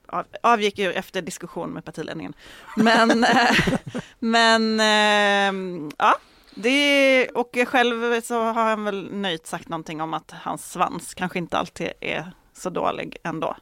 [0.08, 2.34] av, avgick ju efter diskussion med partiledningen.
[2.76, 3.26] Men,
[4.20, 6.16] men eh, ja,
[6.56, 11.40] det, och själv så har han väl nöjt sagt någonting om att hans svans kanske
[11.40, 13.56] inte alltid är så dålig ändå.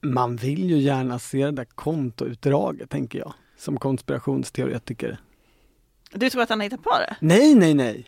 [0.00, 5.18] Man vill ju gärna se det där kontoutdraget, tänker jag, som konspirationsteoretiker.
[6.12, 7.16] Du tror att han hittar på det?
[7.20, 8.06] Nej, nej, nej.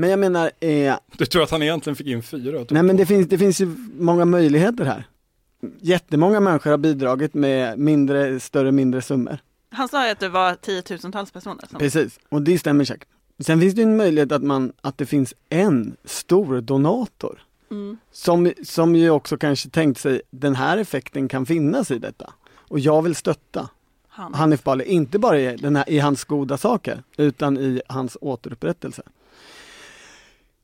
[0.00, 0.50] Men jag menar...
[0.60, 2.64] Eh, du tror att han egentligen fick in fyra?
[2.70, 3.66] Nej men det finns, det finns ju
[3.98, 5.04] många möjligheter här.
[5.80, 9.38] Jättemånga människor har bidragit med mindre, större, mindre summor.
[9.70, 11.64] Han sa ju att det var tiotusentals personer.
[11.70, 11.78] Som...
[11.78, 13.08] Precis, och det stämmer säkert.
[13.38, 17.42] Sen finns det en möjlighet att, man, att det finns en stor donator.
[17.70, 17.98] Mm.
[18.12, 22.32] Som, som ju också kanske tänkt sig, den här effekten kan finnas i detta.
[22.54, 23.68] Och jag vill stötta
[24.08, 24.34] Han.
[24.34, 29.02] Hanif Bali, inte bara i, den här, i hans goda saker, utan i hans återupprättelse.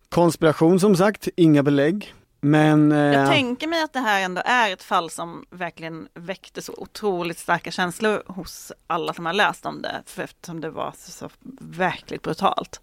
[0.08, 2.14] Konspiration som sagt, inga belägg.
[2.40, 2.98] Men, eh...
[2.98, 7.38] Jag tänker mig att det här ändå är ett fall som verkligen väckte så otroligt
[7.38, 11.30] starka känslor hos alla som har läst om det, för eftersom det var så, så
[11.60, 12.80] verkligt brutalt.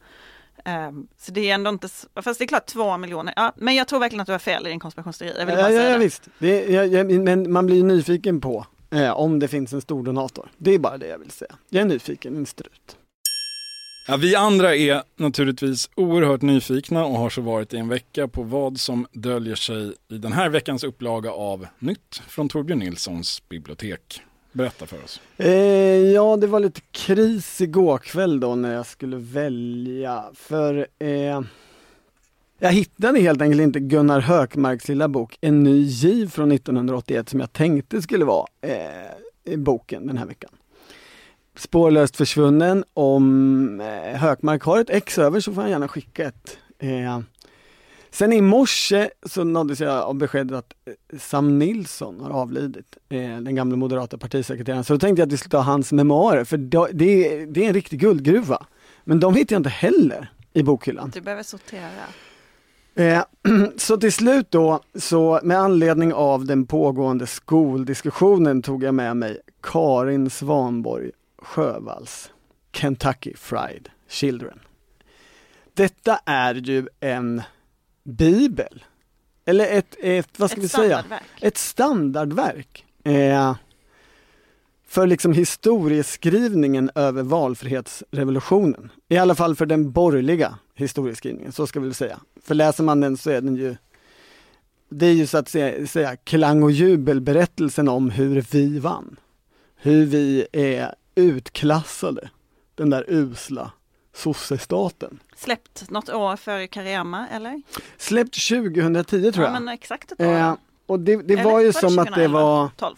[0.65, 3.87] Um, så det är ändå inte, fast det är klart två miljoner, ja, men jag
[3.87, 5.39] tror verkligen att du har fel i din konspirationsteori.
[5.39, 6.03] Jag vill bara ja, säga ja, det.
[6.03, 10.03] visst, det, ja, ja, men man blir nyfiken på eh, om det finns en stor
[10.03, 10.49] donator.
[10.57, 11.55] Det är bara det jag vill säga.
[11.69, 12.97] Jag är nyfiken, en strut.
[14.07, 18.43] Ja, vi andra är naturligtvis oerhört nyfikna och har så varit i en vecka på
[18.43, 24.21] vad som döljer sig i den här veckans upplaga av Nytt från Torbjörn Nilssons bibliotek.
[24.51, 25.21] Berätta för oss.
[25.37, 25.51] Eh,
[26.11, 30.23] ja, det var lite kris igår kväll då när jag skulle välja.
[30.33, 31.41] För eh,
[32.59, 37.39] jag hittade helt enkelt inte Gunnar Hökmarks lilla bok En ny giv från 1981 som
[37.39, 40.51] jag tänkte skulle vara eh, boken den här veckan
[41.57, 42.83] spårlöst försvunnen.
[42.93, 46.57] Om eh, Hökmark har ett ex över så får han gärna skicka ett.
[46.79, 47.19] Eh,
[48.11, 53.19] sen i morse så nåddes jag av beskedet att eh, Sam Nilsson har avlidit, eh,
[53.19, 54.83] den gamla moderata partisekreteraren.
[54.83, 57.67] Så då tänkte jag att vi skulle ta hans memoarer, för det, är, det är
[57.67, 58.65] en riktig guldgruva.
[59.03, 61.11] Men de hittar jag inte heller i bokhyllan.
[61.13, 61.89] Du behöver sortera.
[62.95, 63.23] Eh,
[63.77, 69.37] så till slut då, så med anledning av den pågående skoldiskussionen tog jag med mig
[69.61, 71.11] Karin Svanborg
[71.43, 72.31] Sjövalls
[72.73, 74.59] Kentucky Fried Children.
[75.73, 77.41] Detta är ju en
[78.03, 78.83] bibel.
[79.45, 81.03] Eller ett, ett vad ska ett vi säga?
[81.41, 82.85] Ett standardverk.
[83.03, 83.55] Eh,
[84.87, 88.89] för liksom historieskrivningen över valfrihetsrevolutionen.
[89.09, 92.19] I alla fall för den borgerliga historieskrivningen, så ska vi väl säga.
[92.43, 93.75] För läser man den så är den ju
[94.89, 99.19] Det är ju så att säga, säga klang och jubelberättelsen om hur vi vann.
[99.75, 102.29] Hur vi är utklassade,
[102.75, 103.71] den där usla
[104.13, 105.19] sossestaten.
[105.35, 107.61] Släppt något år före Karema eller?
[107.97, 109.55] Släppt 2010 tror jag.
[109.55, 110.25] Ja, men exakt ett år.
[110.25, 110.55] Eh,
[110.85, 112.95] och det, det var ju som att det var 12?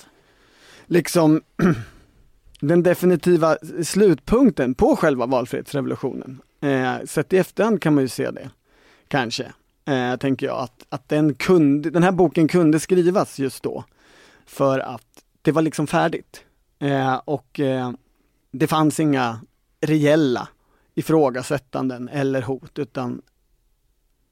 [0.86, 1.42] liksom
[2.60, 6.42] den definitiva slutpunkten på själva valfrihetsrevolutionen.
[6.62, 8.50] Eh, sett i efterhand kan man ju se det,
[9.08, 9.54] kanske.
[9.86, 13.84] Eh, tänker jag att, att den, kunde, den här boken kunde skrivas just då.
[14.46, 16.44] För att det var liksom färdigt.
[16.80, 17.92] Eh, och eh,
[18.60, 19.40] det fanns inga
[19.82, 20.48] reella
[20.96, 23.22] ifrågasättanden eller hot utan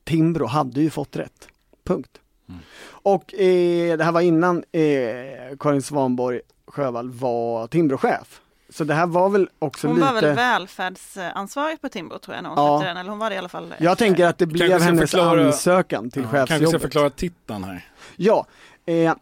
[0.03, 1.47] Timbro hade ju fått rätt.
[1.84, 2.19] Punkt.
[2.49, 2.61] Mm.
[2.86, 8.41] Och eh, det här var innan eh, Karin Svanborg Sjövall var Timbrochef.
[8.69, 10.07] Så det här var väl också hon lite...
[10.07, 12.82] Hon var väl välfärdsansvarig på Timbro tror jag, när hon ja.
[12.88, 13.76] den, eller hon var det i alla fall.
[13.80, 15.45] Jag tänker att det blev hennes förklara...
[15.45, 16.49] ansökan till ja, chefsjobbet.
[16.49, 17.88] Kanske ska förklara titeln här.
[18.15, 18.45] Ja,
[18.86, 19.13] eh,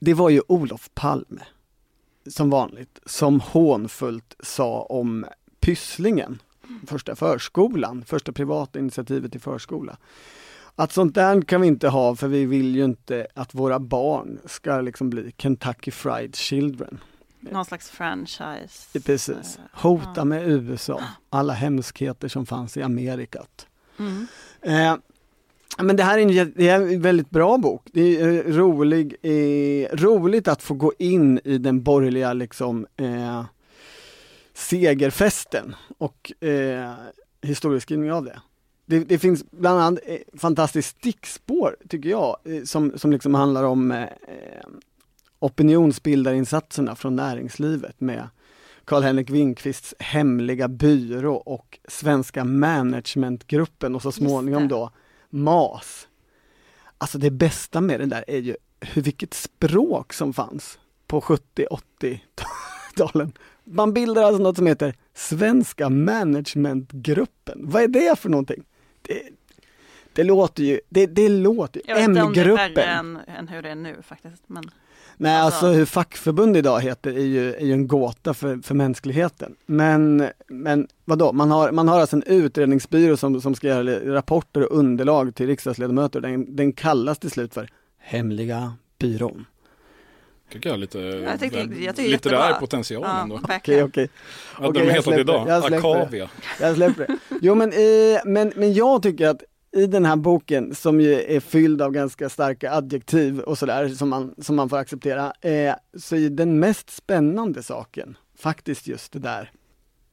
[0.00, 1.42] det var ju Olof Palme,
[2.30, 5.26] som vanligt, som hånfullt sa om
[5.60, 6.38] Pysslingen,
[6.86, 9.96] första förskolan, första privata initiativet i förskola.
[10.74, 14.38] Att sånt där kan vi inte ha för vi vill ju inte att våra barn
[14.44, 17.00] ska liksom bli Kentucky Fried Children.
[17.40, 19.00] Någon slags franchise.
[19.04, 19.58] Precis.
[19.72, 23.66] Hota med USA, alla hemskheter som fanns i Amerikat.
[23.98, 24.26] Mm.
[24.62, 24.96] Eh,
[25.82, 27.82] men det här är en, det är en väldigt bra bok.
[27.92, 33.44] Det är eh, rolig, eh, roligt att få gå in i den borgerliga liksom eh,
[34.54, 36.92] segerfesten och eh,
[37.42, 38.40] historieskrivning av det.
[38.86, 38.98] det.
[38.98, 39.18] det.
[39.18, 44.06] finns bland annat eh, fantastiskt stickspår, tycker jag, eh, som, som liksom handlar om eh,
[45.38, 48.28] opinionsbildarinsatserna från näringslivet med
[48.84, 54.90] Karl-Henrik Winkvists hemliga byrå och Svenska managementgruppen och så småningom då
[55.30, 56.08] MAS.
[56.98, 63.32] Alltså det bästa med det där är ju hur, vilket språk som fanns på 70-80-talen.
[63.64, 67.58] Man bildar alltså något som heter Svenska managementgruppen.
[67.62, 68.64] Vad är det för någonting?
[69.02, 69.22] Det,
[70.12, 71.88] det låter ju, det, det låter ju, M-gruppen.
[71.88, 74.42] Jag vet inte om det är värre än, än hur det är nu faktiskt.
[74.46, 74.70] Men...
[75.20, 78.74] Nej, alltså, alltså hur fackförbund idag heter är ju, är ju en gåta för, för
[78.74, 79.56] mänskligheten.
[79.66, 84.62] Men, men vadå, man har, man har alltså en utredningsbyrå som, som ska göra rapporter
[84.62, 86.20] och underlag till riksdagsledamöter.
[86.20, 89.46] Den, den kallas till slut för Hemliga byrån.
[90.52, 93.40] Tycker jag lite jag tyckte, jag tyckte litterär potential ja, ändå.
[93.44, 93.82] Okej, okej.
[93.82, 94.08] Okay,
[94.68, 94.84] okay.
[94.84, 96.30] de hetat idag, Akavia.
[96.60, 97.18] Jag släpper det.
[97.40, 99.42] Jo men, eh, men, men jag tycker att
[99.72, 104.08] i den här boken som ju är fylld av ganska starka adjektiv och sådär som
[104.08, 109.18] man, som man får acceptera, eh, så är den mest spännande saken faktiskt just det
[109.18, 109.52] där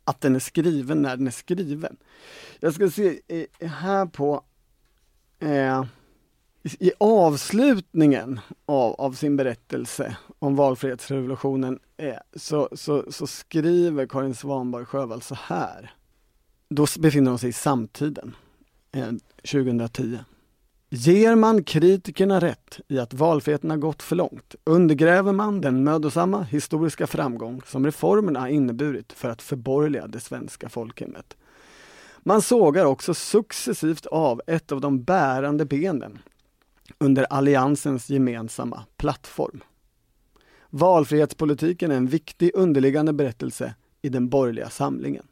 [0.03, 1.97] att den är skriven när den är skriven.
[2.59, 4.43] Jag ska se eh, här på
[5.39, 5.85] eh,
[6.63, 14.85] i avslutningen av, av, sin berättelse om valfrihetsrevolutionen eh, så, så, så, skriver Karin Svanborg
[14.85, 15.93] Sjövall så här.
[16.69, 18.35] Då befinner hon sig i samtiden.
[18.91, 19.11] Eh,
[19.45, 20.19] 2010.
[20.89, 26.43] Ger man kritikerna rätt i att valfriheten har gått för långt undergräver man den mödosamma
[26.43, 31.37] historiska framgång som reformerna har inneburit för att förborgerliga det svenska folkhemmet.
[32.19, 36.19] Man sågar också successivt av ett av de bärande benen
[36.97, 39.63] under alliansens gemensamma plattform.
[40.69, 45.27] Valfrihetspolitiken är en viktig underliggande berättelse i den borgerliga samlingen.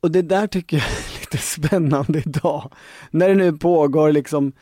[0.00, 2.72] Och det där tycker jag lite spännande idag.
[3.10, 4.52] När det nu pågår liksom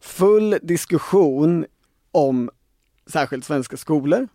[0.00, 1.66] full diskussion
[2.12, 2.50] om
[3.06, 4.28] särskilt svenska skolor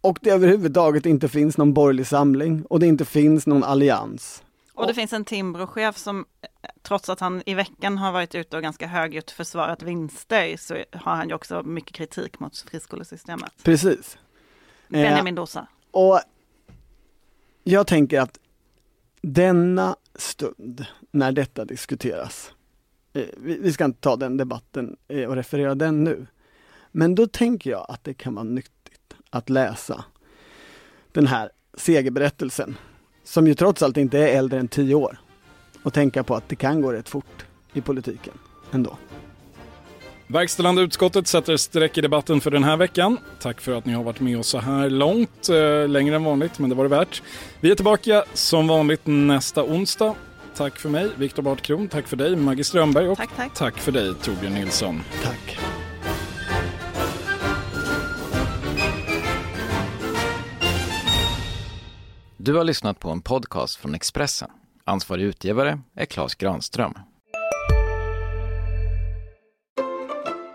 [0.00, 4.42] och det överhuvudtaget inte finns någon borgerlig samling och det inte finns någon allians.
[4.74, 6.24] Och det finns en Timbro-chef som
[6.82, 11.16] trots att han i veckan har varit ute och ganska högljutt försvarat vinster så har
[11.16, 13.52] han ju också mycket kritik mot friskolesystemet.
[13.62, 14.18] Precis.
[14.88, 15.66] Benjamin Dosa.
[15.90, 16.20] Och
[17.64, 18.38] jag tänker att
[19.22, 22.52] denna stund när detta diskuteras,
[23.12, 26.26] eh, vi ska inte ta den debatten eh, och referera den nu,
[26.92, 30.04] men då tänker jag att det kan vara nyttigt att läsa
[31.12, 32.76] den här segerberättelsen,
[33.24, 35.18] som ju trots allt inte är äldre än tio år,
[35.82, 38.34] och tänka på att det kan gå rätt fort i politiken
[38.70, 38.96] ändå.
[40.26, 43.18] Verkställande utskottet sätter streck i debatten för den här veckan.
[43.40, 46.58] Tack för att ni har varit med oss så här långt, eh, längre än vanligt,
[46.58, 47.22] men det var det värt.
[47.60, 50.14] Vi är tillbaka som vanligt nästa onsdag.
[50.54, 51.88] Tack för mig, Viktor Bartkron.
[51.88, 53.08] Tack för dig, Maggie Strömberg.
[53.08, 53.54] Och tack, tack.
[53.54, 55.02] tack för dig, Torbjörn Nilsson.
[55.22, 55.58] Tack.
[62.36, 64.50] Du har lyssnat på en podcast från Expressen.
[64.84, 66.94] Ansvarig utgivare är Klas Granström.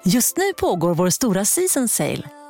[0.06, 2.30] Just nu pågår vår stora season sale